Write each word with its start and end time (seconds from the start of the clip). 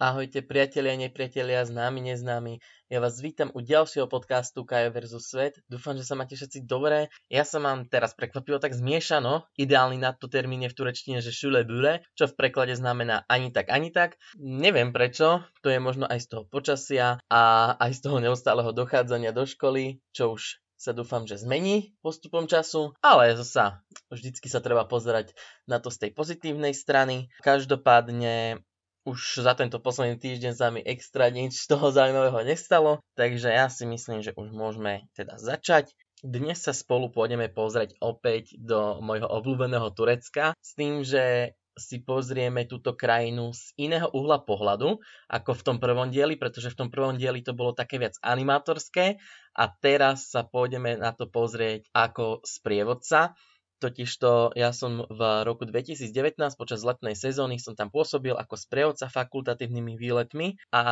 Ahojte 0.00 0.40
priatelia, 0.40 0.96
nepriatelia, 0.96 1.60
známi, 1.60 2.00
neznámi. 2.00 2.56
Ja 2.88 3.04
vás 3.04 3.20
vítam 3.20 3.52
u 3.52 3.60
ďalšieho 3.60 4.08
podcastu 4.08 4.64
Kajo 4.64 4.96
vs. 4.96 5.12
Svet. 5.20 5.60
Dúfam, 5.68 5.92
že 5.92 6.08
sa 6.08 6.16
máte 6.16 6.40
všetci 6.40 6.64
dobré. 6.64 7.12
Ja 7.28 7.44
sa 7.44 7.60
mám 7.60 7.84
teraz 7.84 8.16
prekvapivo 8.16 8.56
tak 8.56 8.72
zmiešano. 8.72 9.44
Ideálny 9.60 10.00
na 10.00 10.16
to 10.16 10.32
termín 10.32 10.64
je 10.64 10.72
v 10.72 10.78
turečtine, 10.80 11.20
že 11.20 11.36
šule 11.36 11.68
bule, 11.68 12.00
čo 12.16 12.32
v 12.32 12.32
preklade 12.32 12.72
znamená 12.80 13.28
ani 13.28 13.52
tak, 13.52 13.68
ani 13.68 13.92
tak. 13.92 14.16
Neviem 14.40 14.96
prečo, 14.96 15.44
to 15.60 15.68
je 15.68 15.76
možno 15.76 16.08
aj 16.08 16.24
z 16.24 16.26
toho 16.32 16.48
počasia 16.48 17.20
a 17.28 17.76
aj 17.76 17.92
z 17.92 18.00
toho 18.00 18.24
neustáleho 18.24 18.72
dochádzania 18.72 19.36
do 19.36 19.44
školy, 19.44 20.00
čo 20.16 20.32
už 20.32 20.64
sa 20.80 20.96
dúfam, 20.96 21.28
že 21.28 21.36
zmení 21.36 21.92
postupom 22.00 22.48
času, 22.48 22.96
ale 23.04 23.36
zasa 23.36 23.84
vždycky 24.08 24.48
sa 24.48 24.64
treba 24.64 24.88
pozerať 24.88 25.36
na 25.68 25.76
to 25.76 25.92
z 25.92 26.08
tej 26.08 26.10
pozitívnej 26.16 26.72
strany. 26.72 27.28
Každopádne 27.44 28.64
už 29.08 29.40
za 29.40 29.56
tento 29.56 29.80
posledný 29.80 30.20
týždeň 30.20 30.52
sa 30.52 30.68
mi 30.68 30.84
extra 30.84 31.32
nič 31.32 31.56
z 31.56 31.66
toho 31.72 31.88
zaujímavého 31.88 32.44
nestalo, 32.44 33.00
takže 33.16 33.48
ja 33.48 33.72
si 33.72 33.88
myslím, 33.88 34.20
že 34.20 34.36
už 34.36 34.52
môžeme 34.52 35.08
teda 35.16 35.40
začať. 35.40 35.92
Dnes 36.20 36.60
sa 36.60 36.76
spolu 36.76 37.08
pôjdeme 37.08 37.48
pozrieť 37.48 37.96
opäť 38.04 38.52
do 38.60 39.00
môjho 39.00 39.24
obľúbeného 39.24 39.88
Turecka 39.96 40.52
s 40.60 40.76
tým, 40.76 41.00
že 41.00 41.56
si 41.80 42.04
pozrieme 42.04 42.68
túto 42.68 42.92
krajinu 42.92 43.56
z 43.56 43.72
iného 43.80 44.12
uhla 44.12 44.44
pohľadu, 44.44 45.00
ako 45.32 45.50
v 45.56 45.64
tom 45.64 45.76
prvom 45.80 46.12
dieli, 46.12 46.36
pretože 46.36 46.68
v 46.76 46.84
tom 46.84 46.88
prvom 46.92 47.16
dieli 47.16 47.40
to 47.40 47.56
bolo 47.56 47.72
také 47.72 47.96
viac 47.96 48.20
animatorské 48.20 49.16
a 49.56 49.64
teraz 49.80 50.28
sa 50.28 50.44
pôjdeme 50.44 51.00
na 51.00 51.16
to 51.16 51.24
pozrieť 51.24 51.88
ako 51.96 52.44
sprievodca. 52.44 53.32
Totižto 53.80 54.52
ja 54.60 54.76
som 54.76 55.08
v 55.08 55.20
roku 55.48 55.64
2019 55.64 56.36
počas 56.60 56.84
letnej 56.84 57.16
sezóny 57.16 57.56
som 57.56 57.72
tam 57.72 57.88
pôsobil 57.88 58.36
ako 58.36 58.54
sprievodca 58.60 59.08
fakultatívnymi 59.08 59.96
výletmi 59.96 60.60
a 60.68 60.82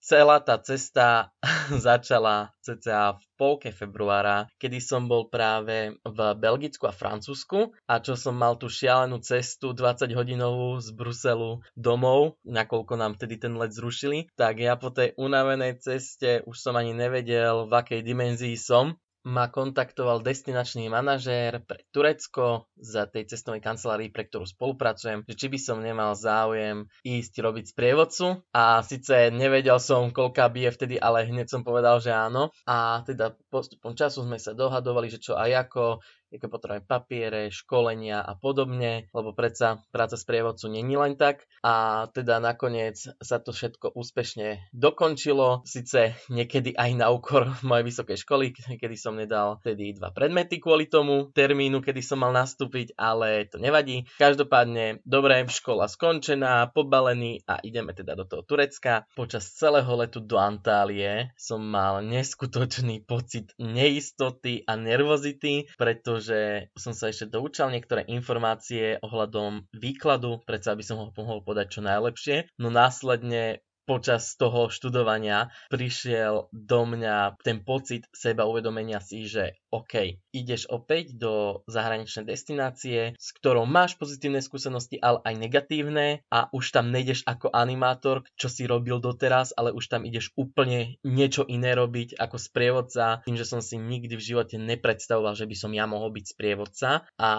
celá 0.00 0.40
tá 0.40 0.56
cesta 0.60 1.32
začala 1.86 2.52
cca 2.60 3.16
v 3.16 3.24
polke 3.36 3.70
februára, 3.72 4.48
kedy 4.60 4.80
som 4.80 5.08
bol 5.08 5.28
práve 5.32 5.96
v 6.04 6.18
Belgicku 6.36 6.88
a 6.88 6.96
Francúzsku 6.96 7.72
a 7.88 8.00
čo 8.04 8.16
som 8.16 8.36
mal 8.36 8.56
tú 8.60 8.68
šialenú 8.68 9.20
cestu 9.24 9.72
20 9.72 10.12
hodinovú 10.12 10.80
z 10.80 10.92
Bruselu 10.92 11.64
domov, 11.72 12.36
nakoľko 12.44 13.00
nám 13.00 13.16
vtedy 13.16 13.40
ten 13.40 13.56
let 13.56 13.72
zrušili, 13.72 14.28
tak 14.36 14.60
ja 14.60 14.76
po 14.76 14.92
tej 14.92 15.16
unavenej 15.16 15.80
ceste 15.80 16.44
už 16.44 16.56
som 16.56 16.76
ani 16.76 16.92
nevedel, 16.92 17.68
v 17.68 17.72
akej 17.72 18.00
dimenzii 18.04 18.56
som 18.60 18.96
ma 19.24 19.52
kontaktoval 19.52 20.24
destinačný 20.24 20.88
manažér 20.88 21.60
pre 21.64 21.84
Turecko 21.92 22.70
za 22.80 23.04
tej 23.04 23.28
cestovnej 23.28 23.60
kancelárii, 23.60 24.08
pre 24.08 24.24
ktorú 24.24 24.48
spolupracujem, 24.48 25.28
že 25.28 25.34
či 25.36 25.46
by 25.52 25.58
som 25.60 25.84
nemal 25.84 26.16
záujem 26.16 26.88
ísť 27.04 27.34
robiť 27.44 27.64
sprievodcu. 27.76 28.40
A 28.56 28.80
síce 28.80 29.28
nevedel 29.28 29.76
som, 29.76 30.08
koľká 30.08 30.48
je 30.50 30.70
vtedy, 30.72 30.96
ale 30.96 31.28
hneď 31.28 31.52
som 31.52 31.62
povedal, 31.64 32.00
že 32.00 32.12
áno. 32.12 32.52
A 32.64 33.04
teda 33.04 33.36
postupom 33.52 33.92
času 33.92 34.24
sme 34.24 34.40
sa 34.40 34.56
dohadovali, 34.56 35.12
že 35.12 35.20
čo 35.20 35.36
aj 35.36 35.68
ako, 35.68 36.00
aké 36.30 36.46
potrebujeme 36.46 36.86
papiere, 36.86 37.50
školenia 37.50 38.22
a 38.22 38.38
podobne, 38.38 39.10
lebo 39.10 39.34
predsa 39.34 39.82
práca 39.90 40.14
sprievodcu 40.14 40.70
není 40.70 40.94
len 40.94 41.18
tak. 41.18 41.42
A 41.66 42.06
teda 42.14 42.38
nakoniec 42.38 42.96
sa 43.18 43.36
to 43.42 43.50
všetko 43.50 43.92
úspešne 43.92 44.70
dokončilo, 44.70 45.66
síce 45.66 46.14
niekedy 46.30 46.72
aj 46.78 46.90
na 46.94 47.10
úkor 47.10 47.50
mojej 47.66 47.84
vysokej 47.90 48.16
školy, 48.22 48.44
kedy 48.54 48.96
som 48.96 49.18
nedal 49.18 49.58
tedy 49.60 49.92
dva 49.92 50.14
predmety 50.14 50.62
kvôli 50.62 50.86
tomu 50.86 51.34
termínu, 51.34 51.82
kedy 51.82 52.00
som 52.00 52.22
mal 52.22 52.30
nastúpiť, 52.30 52.94
ale 52.94 53.50
to 53.50 53.58
nevadí. 53.58 54.06
Každopádne, 54.16 55.02
dobre, 55.02 55.44
škola 55.50 55.90
skončená, 55.90 56.70
pobalený 56.70 57.42
a 57.44 57.58
ideme 57.60 57.90
teda 57.90 58.14
do 58.14 58.24
toho 58.24 58.46
Turecka. 58.46 59.04
Počas 59.18 59.50
celého 59.50 59.90
letu 59.98 60.22
do 60.22 60.38
Antálie 60.38 61.34
som 61.34 61.58
mal 61.60 62.00
neskutočný 62.06 63.02
pocit 63.04 63.52
neistoty 63.58 64.62
a 64.64 64.78
nervozity, 64.78 65.66
pretože 65.74 66.19
že 66.20 66.70
som 66.76 66.92
sa 66.92 67.08
ešte 67.08 67.32
doučal 67.32 67.72
niektoré 67.72 68.04
informácie 68.06 69.00
ohľadom 69.00 69.66
výkladu, 69.74 70.44
predsa 70.44 70.76
aby 70.76 70.84
som 70.84 70.96
ho 71.00 71.06
mohol 71.16 71.40
podať 71.42 71.66
čo 71.74 71.80
najlepšie. 71.82 72.36
No 72.60 72.68
následne 72.68 73.64
počas 73.84 74.36
toho 74.38 74.68
študovania 74.68 75.52
prišiel 75.72 76.48
do 76.50 76.80
mňa 76.86 77.40
ten 77.42 77.62
pocit 77.64 78.06
seba 78.14 78.46
uvedomenia 78.46 79.02
si, 79.02 79.26
že 79.26 79.58
OK, 79.70 80.18
ideš 80.34 80.66
opäť 80.66 81.14
do 81.14 81.62
zahraničnej 81.70 82.26
destinácie, 82.26 83.14
s 83.14 83.28
ktorou 83.38 83.66
máš 83.70 83.94
pozitívne 83.94 84.42
skúsenosti, 84.42 84.98
ale 84.98 85.22
aj 85.22 85.34
negatívne 85.38 86.26
a 86.26 86.50
už 86.50 86.74
tam 86.74 86.90
nejdeš 86.90 87.22
ako 87.26 87.54
animátor, 87.54 88.26
čo 88.34 88.50
si 88.50 88.66
robil 88.66 88.98
doteraz, 88.98 89.54
ale 89.54 89.70
už 89.70 89.86
tam 89.86 90.02
ideš 90.02 90.34
úplne 90.34 90.98
niečo 91.06 91.46
iné 91.46 91.74
robiť 91.78 92.18
ako 92.18 92.36
sprievodca, 92.36 93.22
tým, 93.22 93.38
že 93.38 93.46
som 93.46 93.62
si 93.62 93.78
nikdy 93.78 94.18
v 94.18 94.26
živote 94.26 94.56
nepredstavoval, 94.58 95.38
že 95.38 95.46
by 95.46 95.56
som 95.56 95.70
ja 95.70 95.86
mohol 95.86 96.10
byť 96.14 96.24
sprievodca. 96.34 97.06
A 97.14 97.30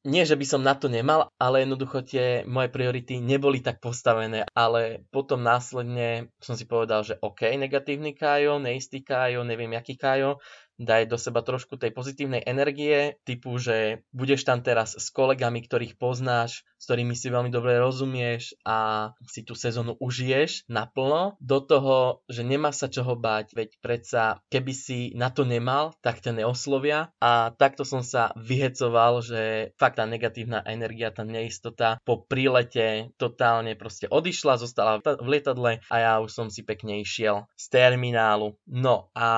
nie, 0.00 0.24
že 0.24 0.32
by 0.32 0.46
som 0.48 0.64
na 0.64 0.72
to 0.72 0.88
nemal, 0.88 1.28
ale 1.36 1.60
jednoducho 1.60 2.00
tie 2.00 2.40
moje 2.48 2.72
priority 2.72 3.20
neboli 3.20 3.60
tak 3.60 3.84
postavené, 3.84 4.48
ale 4.56 5.04
potom 5.12 5.44
následne 5.44 6.32
som 6.40 6.56
si 6.56 6.64
povedal, 6.64 7.04
že 7.04 7.20
OK, 7.20 7.44
negatívny 7.44 8.16
Kajo, 8.16 8.56
neistý 8.56 9.04
Kajo, 9.04 9.44
neviem 9.44 9.76
jaký 9.76 10.00
Kajo, 10.00 10.40
daj 10.80 11.04
do 11.04 11.20
seba 11.20 11.44
trošku 11.44 11.76
tej 11.76 11.92
pozitívnej 11.92 12.40
energie, 12.48 13.20
typu, 13.28 13.60
že 13.60 14.00
budeš 14.16 14.48
tam 14.48 14.64
teraz 14.64 14.96
s 14.96 15.12
kolegami, 15.12 15.60
ktorých 15.68 16.00
poznáš, 16.00 16.64
s 16.80 16.88
ktorými 16.88 17.12
si 17.12 17.28
veľmi 17.28 17.52
dobre 17.52 17.76
rozumieš 17.76 18.56
a 18.64 19.12
si 19.28 19.44
tú 19.44 19.52
sezónu 19.52 20.00
užiješ 20.00 20.64
naplno, 20.72 21.36
do 21.44 21.60
toho, 21.60 22.24
že 22.32 22.40
nemá 22.40 22.72
sa 22.72 22.88
čoho 22.88 23.20
bať, 23.20 23.52
veď 23.52 23.70
predsa 23.84 24.40
keby 24.48 24.72
si 24.72 25.12
na 25.12 25.28
to 25.28 25.44
nemal, 25.44 25.92
tak 26.00 26.24
ťa 26.24 26.40
neoslovia 26.40 27.12
a 27.20 27.52
takto 27.52 27.84
som 27.84 28.00
sa 28.00 28.32
vyhecoval, 28.40 29.20
že 29.20 29.76
fakt 29.76 30.00
tá 30.00 30.08
negatívna 30.08 30.64
energia, 30.64 31.12
tá 31.12 31.20
neistota 31.20 32.00
po 32.08 32.24
prílete 32.24 33.12
totálne 33.20 33.76
proste 33.76 34.08
odišla, 34.08 34.56
zostala 34.56 35.04
v 35.04 35.28
lietadle 35.28 35.84
a 35.92 35.96
ja 36.00 36.12
už 36.24 36.32
som 36.32 36.46
si 36.48 36.64
pekne 36.64 37.04
išiel 37.04 37.44
z 37.60 37.64
terminálu. 37.68 38.56
No 38.64 39.12
a 39.12 39.28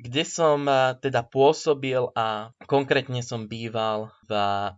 kde 0.00 0.24
som 0.24 0.64
teda 1.02 1.26
pôsobil 1.28 2.08
a 2.16 2.54
konkrétne 2.64 3.20
som 3.20 3.44
býval 3.44 4.08
v 4.26 4.32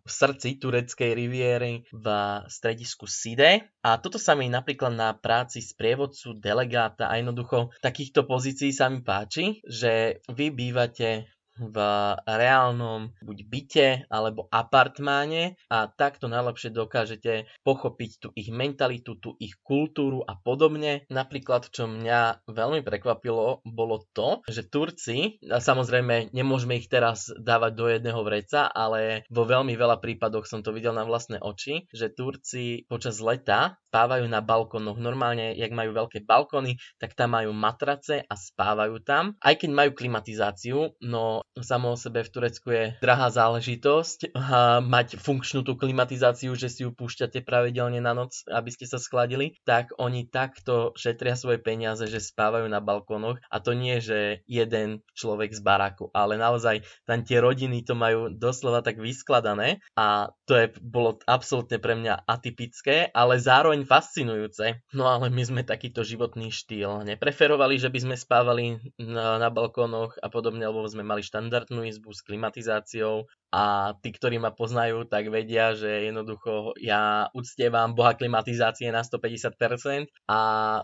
srdci 0.08 0.60
tureckej 0.60 1.12
riviery 1.14 1.84
v 1.92 2.07
stredisku 2.50 3.06
Side. 3.06 3.70
A 3.84 4.00
toto 4.02 4.18
sa 4.18 4.34
mi 4.34 4.50
napríklad 4.50 4.92
na 4.92 5.14
práci 5.14 5.62
sprievodcu, 5.62 6.36
delegáta 6.36 7.06
a 7.08 7.16
jednoducho 7.16 7.70
takýchto 7.80 8.26
pozícií 8.26 8.74
sa 8.74 8.90
mi 8.90 9.00
páči, 9.00 9.62
že 9.64 10.24
vy 10.32 10.50
bývate 10.50 11.37
v 11.58 11.76
reálnom 12.24 13.10
buď 13.20 13.38
byte 13.44 13.88
alebo 14.08 14.46
apartmáne 14.48 15.58
a 15.68 15.90
takto 15.90 16.30
najlepšie 16.30 16.70
dokážete 16.72 17.50
pochopiť 17.66 18.10
tú 18.22 18.28
ich 18.38 18.48
mentalitu, 18.48 19.18
tú 19.18 19.34
ich 19.42 19.58
kultúru 19.60 20.22
a 20.24 20.38
podobne. 20.38 21.04
Napríklad, 21.10 21.68
čo 21.68 21.90
mňa 21.90 22.46
veľmi 22.48 22.80
prekvapilo, 22.86 23.60
bolo 23.66 24.06
to, 24.14 24.40
že 24.48 24.66
Turci, 24.70 25.42
a 25.50 25.58
samozrejme 25.58 26.30
nemôžeme 26.30 26.78
ich 26.78 26.86
teraz 26.86 27.30
dávať 27.34 27.72
do 27.74 27.86
jedného 27.90 28.20
vreca, 28.22 28.70
ale 28.70 29.26
vo 29.28 29.44
veľmi 29.44 29.74
veľa 29.74 29.98
prípadoch 29.98 30.46
som 30.46 30.62
to 30.62 30.70
videl 30.70 30.94
na 30.94 31.04
vlastné 31.04 31.42
oči, 31.42 31.90
že 31.90 32.12
Turci 32.12 32.86
počas 32.86 33.18
leta 33.18 33.78
spávajú 33.88 34.28
na 34.28 34.44
balkónoch. 34.44 35.00
Normálne, 35.00 35.56
jak 35.56 35.72
majú 35.72 35.96
veľké 35.96 36.28
balkóny, 36.28 36.76
tak 37.00 37.16
tam 37.16 37.34
majú 37.34 37.56
matrace 37.56 38.20
a 38.20 38.34
spávajú 38.36 39.00
tam. 39.00 39.34
Aj 39.40 39.56
keď 39.56 39.70
majú 39.72 39.90
klimatizáciu, 39.96 40.92
no 41.00 41.47
samo 41.58 41.94
o 41.94 42.00
sebe 42.00 42.22
v 42.22 42.32
Turecku 42.32 42.68
je 42.70 42.84
drahá 43.00 43.32
záležitosť. 43.32 44.34
A 44.36 44.78
mať 44.82 45.18
funkčnú 45.18 45.64
tú 45.64 45.74
klimatizáciu, 45.74 46.54
že 46.54 46.70
si 46.70 46.86
ju 46.86 46.94
púšťate 46.94 47.42
pravidelne 47.42 47.98
na 48.02 48.12
noc, 48.14 48.44
aby 48.48 48.70
ste 48.72 48.86
sa 48.86 49.00
skladili, 49.00 49.56
tak 49.64 49.94
oni 49.98 50.28
takto 50.28 50.92
šetria 50.94 51.34
svoje 51.34 51.62
peniaze, 51.62 52.04
že 52.06 52.22
spávajú 52.22 52.66
na 52.70 52.82
balkónoch. 52.82 53.40
A 53.48 53.56
to 53.62 53.74
nie, 53.74 53.98
že 54.02 54.42
jeden 54.46 55.02
človek 55.14 55.54
z 55.54 55.60
baraku, 55.62 56.10
ale 56.14 56.38
naozaj 56.38 56.84
tam 57.04 57.22
tie 57.22 57.38
rodiny 57.42 57.82
to 57.84 57.94
majú 57.98 58.32
doslova 58.32 58.82
tak 58.84 59.00
vyskladané. 59.00 59.82
A 59.98 60.32
to 60.48 60.56
je, 60.56 60.66
bolo 60.80 61.20
absolútne 61.28 61.76
pre 61.82 61.94
mňa 61.98 62.24
atypické, 62.24 63.10
ale 63.12 63.36
zároveň 63.42 63.84
fascinujúce. 63.84 64.80
No 64.94 65.10
ale 65.10 65.28
my 65.28 65.42
sme 65.44 65.62
takýto 65.66 66.02
životný 66.02 66.48
štýl 66.48 67.04
nepreferovali, 67.04 67.76
že 67.76 67.92
by 67.92 67.98
sme 67.98 68.16
spávali 68.16 68.64
na, 68.96 69.36
na 69.36 69.48
balkónoch 69.52 70.16
a 70.22 70.28
podobne, 70.32 70.64
lebo 70.64 70.84
sme 70.88 71.04
mali 71.04 71.20
štandardnú 71.38 71.86
izbu 71.86 72.10
s 72.10 72.26
klimatizáciou 72.26 73.30
a 73.48 73.96
tí, 74.04 74.12
ktorí 74.12 74.36
ma 74.36 74.52
poznajú, 74.52 75.08
tak 75.08 75.32
vedia, 75.32 75.72
že 75.72 76.08
jednoducho 76.12 76.76
ja 76.80 77.32
uctievam 77.32 77.96
boha 77.96 78.12
klimatizácie 78.12 78.92
na 78.92 79.00
150% 79.00 80.08
a 80.28 80.38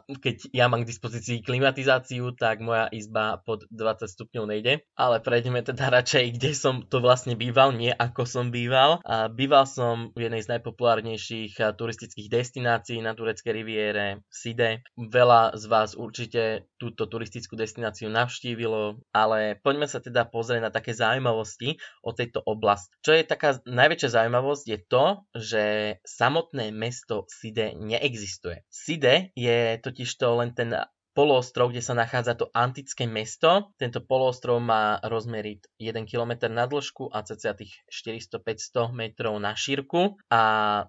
keď 0.08 0.36
ja 0.52 0.72
mám 0.72 0.84
k 0.84 0.90
dispozícii 0.90 1.44
klimatizáciu, 1.44 2.32
tak 2.32 2.64
moja 2.64 2.88
izba 2.88 3.40
pod 3.44 3.68
20 3.68 4.08
stupňov 4.08 4.44
nejde. 4.48 4.80
Ale 4.96 5.20
prejdeme 5.20 5.60
teda 5.60 5.92
radšej, 5.92 6.40
kde 6.40 6.50
som 6.56 6.80
to 6.88 7.04
vlastne 7.04 7.36
býval, 7.36 7.76
nie 7.76 7.92
ako 7.92 8.24
som 8.24 8.48
býval. 8.48 9.04
A 9.04 9.28
býval 9.28 9.68
som 9.68 10.14
v 10.16 10.28
jednej 10.28 10.40
z 10.40 10.56
najpopulárnejších 10.56 11.60
turistických 11.76 12.32
destinácií 12.32 13.00
na 13.04 13.12
tureckej 13.12 13.52
riviere, 13.52 14.24
Side. 14.32 14.84
Veľa 14.96 15.56
z 15.60 15.64
vás 15.68 15.92
určite 15.92 16.68
túto 16.80 17.04
turistickú 17.08 17.56
destináciu 17.56 18.08
navštívilo, 18.08 19.00
ale 19.12 19.60
poďme 19.60 19.88
sa 19.88 20.00
teda 20.00 20.28
pozrieť 20.28 20.60
na 20.64 20.70
také 20.72 20.92
zaujímavosti 20.96 21.76
o 22.04 22.12
tejto 22.12 22.44
oblasť. 22.54 23.02
Čo 23.02 23.12
je 23.18 23.22
taká 23.26 23.58
najväčšia 23.66 24.14
zaujímavosť 24.14 24.64
je 24.64 24.78
to, 24.86 25.04
že 25.34 25.64
samotné 26.06 26.70
mesto 26.70 27.26
Side 27.28 27.74
neexistuje. 27.76 28.62
Side 28.70 29.34
je 29.34 29.58
totiž 29.82 30.10
to 30.14 30.38
len 30.38 30.54
ten 30.54 30.72
poloostrov, 31.14 31.70
kde 31.70 31.80
sa 31.80 31.94
nachádza 31.94 32.34
to 32.34 32.50
antické 32.50 33.06
mesto. 33.06 33.70
Tento 33.78 34.02
poloostrov 34.02 34.58
má 34.58 34.98
rozmery 35.06 35.62
1 35.78 36.10
km 36.10 36.50
na 36.50 36.66
dĺžku 36.66 37.08
a 37.14 37.22
cca 37.22 37.54
tých 37.54 37.72
400-500 37.88 38.90
metrov 38.90 39.38
na 39.38 39.54
šírku. 39.54 40.18
A, 40.28 40.42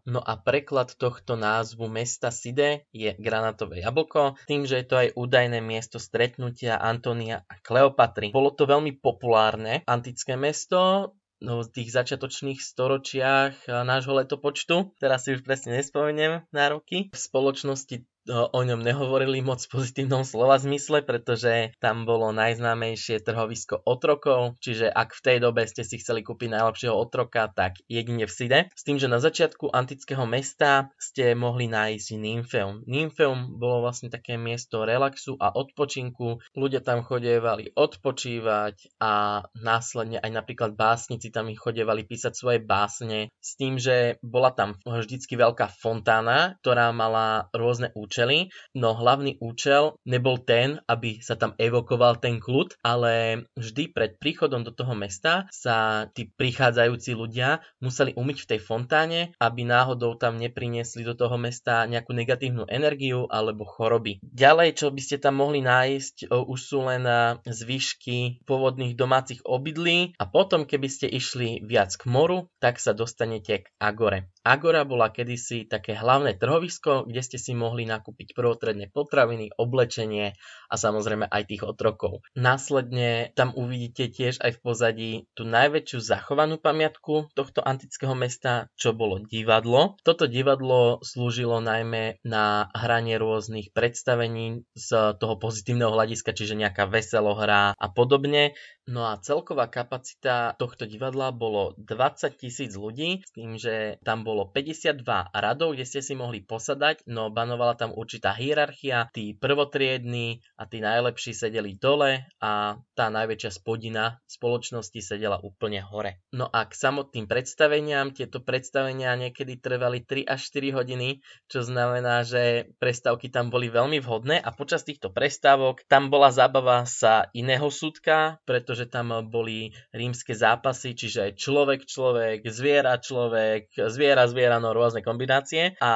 no 0.10 0.20
a 0.20 0.34
preklad 0.42 0.98
tohto 0.98 1.38
názvu 1.38 1.86
mesta 1.88 2.34
Side 2.34 2.90
je 2.90 3.14
granatové 3.22 3.86
jablko, 3.86 4.36
tým, 4.50 4.66
že 4.66 4.82
je 4.82 4.86
to 4.90 4.96
aj 4.98 5.08
údajné 5.14 5.62
miesto 5.62 6.02
stretnutia 6.02 6.82
Antonia 6.82 7.46
a 7.46 7.62
Kleopatry. 7.62 8.34
Bolo 8.34 8.52
to 8.52 8.66
veľmi 8.66 8.98
populárne 8.98 9.86
antické 9.86 10.34
mesto, 10.34 11.14
v 11.44 11.68
tých 11.68 11.92
začiatočných 11.92 12.64
storočiach 12.64 13.68
nášho 13.68 14.16
letopočtu. 14.16 14.96
Teraz 15.02 15.28
si 15.28 15.36
už 15.36 15.44
presne 15.44 15.76
nespomeniem 15.78 16.48
na 16.50 16.66
roky. 16.72 17.12
V 17.12 17.18
spoločnosti 17.18 18.08
o 18.30 18.60
ňom 18.66 18.82
nehovorili 18.82 19.46
moc 19.46 19.62
v 19.62 19.72
pozitívnom 19.72 20.26
slova 20.26 20.58
zmysle, 20.58 21.06
pretože 21.06 21.78
tam 21.78 22.10
bolo 22.10 22.34
najznámejšie 22.34 23.22
trhovisko 23.22 23.86
otrokov, 23.86 24.58
čiže 24.60 24.90
ak 24.90 25.14
v 25.14 25.22
tej 25.22 25.38
dobe 25.42 25.62
ste 25.70 25.86
si 25.86 26.02
chceli 26.02 26.26
kúpiť 26.26 26.50
najlepšieho 26.58 26.96
otroka, 26.96 27.46
tak 27.54 27.78
jedine 27.86 28.26
v 28.26 28.34
Side. 28.34 28.60
S 28.74 28.82
tým, 28.82 28.98
že 28.98 29.06
na 29.06 29.22
začiatku 29.22 29.70
antického 29.70 30.26
mesta 30.26 30.90
ste 30.98 31.38
mohli 31.38 31.70
nájsť 31.70 32.08
Nymfeum. 32.18 32.82
Nymfeum 32.90 33.62
bolo 33.62 33.86
vlastne 33.86 34.10
také 34.10 34.42
miesto 34.42 34.84
relaxu 34.84 35.38
a 35.38 35.54
odpočinku. 35.54 36.42
Ľudia 36.58 36.82
tam 36.82 37.06
chodievali 37.06 37.78
odpočívať 37.78 38.98
a 38.98 39.46
následne 39.62 40.18
aj 40.18 40.32
napríklad 40.34 40.74
básnici 40.74 41.30
tam 41.30 41.54
ich 41.54 41.62
chodievali 41.62 42.02
písať 42.04 42.34
svoje 42.34 42.60
básne 42.64 43.30
s 43.38 43.54
tým, 43.54 43.78
že 43.78 44.18
bola 44.26 44.50
tam 44.50 44.82
vždycky 44.82 45.38
veľká 45.38 45.70
fontána, 45.78 46.58
ktorá 46.66 46.90
mala 46.90 47.54
rôzne 47.54 47.94
účely 47.94 48.15
účely, 48.16 48.48
no 48.72 48.96
hlavný 48.96 49.36
účel 49.44 50.00
nebol 50.08 50.40
ten, 50.40 50.80
aby 50.88 51.20
sa 51.20 51.36
tam 51.36 51.52
evokoval 51.60 52.24
ten 52.24 52.40
kľud, 52.40 52.80
ale 52.80 53.44
vždy 53.60 53.92
pred 53.92 54.16
príchodom 54.16 54.64
do 54.64 54.72
toho 54.72 54.96
mesta 54.96 55.52
sa 55.52 56.08
tí 56.16 56.32
prichádzajúci 56.32 57.12
ľudia 57.12 57.60
museli 57.84 58.16
umyť 58.16 58.38
v 58.40 58.50
tej 58.56 58.60
fontáne, 58.64 59.20
aby 59.36 59.68
náhodou 59.68 60.16
tam 60.16 60.40
nepriniesli 60.40 61.04
do 61.04 61.12
toho 61.12 61.36
mesta 61.36 61.84
nejakú 61.84 62.16
negatívnu 62.16 62.64
energiu 62.72 63.28
alebo 63.28 63.68
choroby. 63.68 64.24
Ďalej, 64.24 64.80
čo 64.80 64.96
by 64.96 65.02
ste 65.04 65.20
tam 65.20 65.44
mohli 65.44 65.60
nájsť, 65.60 66.32
už 66.32 66.60
sú 66.64 66.88
len 66.88 67.04
zvyšky 67.44 68.48
pôvodných 68.48 68.96
domácich 68.96 69.44
obydlí 69.44 70.16
a 70.16 70.24
potom, 70.24 70.64
keby 70.64 70.88
ste 70.88 71.12
išli 71.12 71.60
viac 71.68 71.92
k 72.00 72.08
moru, 72.08 72.48
tak 72.64 72.80
sa 72.80 72.96
dostanete 72.96 73.68
k 73.68 73.70
Agore. 73.76 74.32
Agora 74.46 74.88
bola 74.88 75.12
kedysi 75.12 75.68
také 75.68 75.98
hlavné 75.98 76.38
trhovisko, 76.38 77.10
kde 77.10 77.22
ste 77.26 77.42
si 77.42 77.58
mohli 77.58 77.90
nakúpiť 78.06 78.38
prvotredné 78.38 78.94
potraviny, 78.94 79.50
oblečenie 79.58 80.38
a 80.70 80.76
samozrejme 80.76 81.30
aj 81.30 81.44
tých 81.46 81.64
otrokov. 81.64 82.26
Následne 82.34 83.32
tam 83.38 83.54
uvidíte 83.54 84.10
tiež 84.10 84.42
aj 84.42 84.58
v 84.58 84.62
pozadí 84.62 85.12
tú 85.38 85.46
najväčšiu 85.46 86.00
zachovanú 86.02 86.58
pamiatku 86.58 87.32
tohto 87.34 87.62
antického 87.62 88.14
mesta, 88.18 88.72
čo 88.76 88.96
bolo 88.96 89.22
divadlo. 89.22 89.98
Toto 90.02 90.26
divadlo 90.26 91.00
slúžilo 91.06 91.62
najmä 91.62 92.22
na 92.26 92.70
hranie 92.74 93.18
rôznych 93.22 93.72
predstavení 93.72 94.66
z 94.74 94.90
toho 95.20 95.36
pozitívneho 95.38 95.94
hľadiska, 95.94 96.34
čiže 96.36 96.58
nejaká 96.58 96.90
veselohra 96.90 97.76
a 97.76 97.88
podobne. 97.92 98.58
No 98.86 99.10
a 99.10 99.18
celková 99.18 99.66
kapacita 99.66 100.54
tohto 100.62 100.86
divadla 100.86 101.34
bolo 101.34 101.74
20 101.82 102.38
tisíc 102.38 102.78
ľudí, 102.78 103.26
s 103.26 103.34
tým, 103.34 103.58
že 103.58 103.98
tam 104.06 104.22
bolo 104.22 104.46
52 104.46 105.02
radov, 105.34 105.74
kde 105.74 105.90
ste 105.90 106.06
si 106.06 106.14
mohli 106.14 106.46
posadať, 106.46 107.02
no 107.10 107.34
banovala 107.34 107.74
tam 107.74 107.98
určitá 107.98 108.38
hierarchia, 108.38 109.10
tí 109.10 109.34
prvotriední 109.34 110.46
a 110.56 110.64
tí 110.68 110.80
najlepší 110.80 111.36
sedeli 111.36 111.76
dole 111.76 112.28
a 112.40 112.80
tá 112.96 113.06
najväčšia 113.12 113.52
spodina 113.52 114.20
spoločnosti 114.28 115.00
sedela 115.04 115.40
úplne 115.44 115.84
hore. 115.84 116.24
No 116.32 116.48
a 116.48 116.64
k 116.68 116.74
samotným 116.74 117.28
predstaveniam, 117.28 118.16
tieto 118.16 118.40
predstavenia 118.40 119.16
niekedy 119.20 119.60
trvali 119.60 120.04
3 120.04 120.28
až 120.28 120.40
4 120.52 120.76
hodiny, 120.76 121.20
čo 121.52 121.64
znamená, 121.64 122.24
že 122.24 122.72
prestávky 122.80 123.28
tam 123.28 123.52
boli 123.52 123.68
veľmi 123.68 124.00
vhodné 124.00 124.40
a 124.40 124.50
počas 124.56 124.88
týchto 124.88 125.12
prestávok 125.12 125.84
tam 125.92 126.08
bola 126.08 126.32
zábava 126.32 126.88
sa 126.88 127.28
iného 127.36 127.68
súdka, 127.68 128.40
pretože 128.48 128.88
tam 128.88 129.12
boli 129.28 129.76
rímske 129.92 130.32
zápasy, 130.36 130.96
čiže 130.96 131.36
človek, 131.36 131.84
človek, 131.84 132.48
zviera, 132.48 132.96
človek, 133.00 133.72
zviera, 133.92 134.28
zviera, 134.32 134.58
no 134.64 134.72
rôzne 134.72 135.04
kombinácie. 135.04 135.76
A 135.84 135.92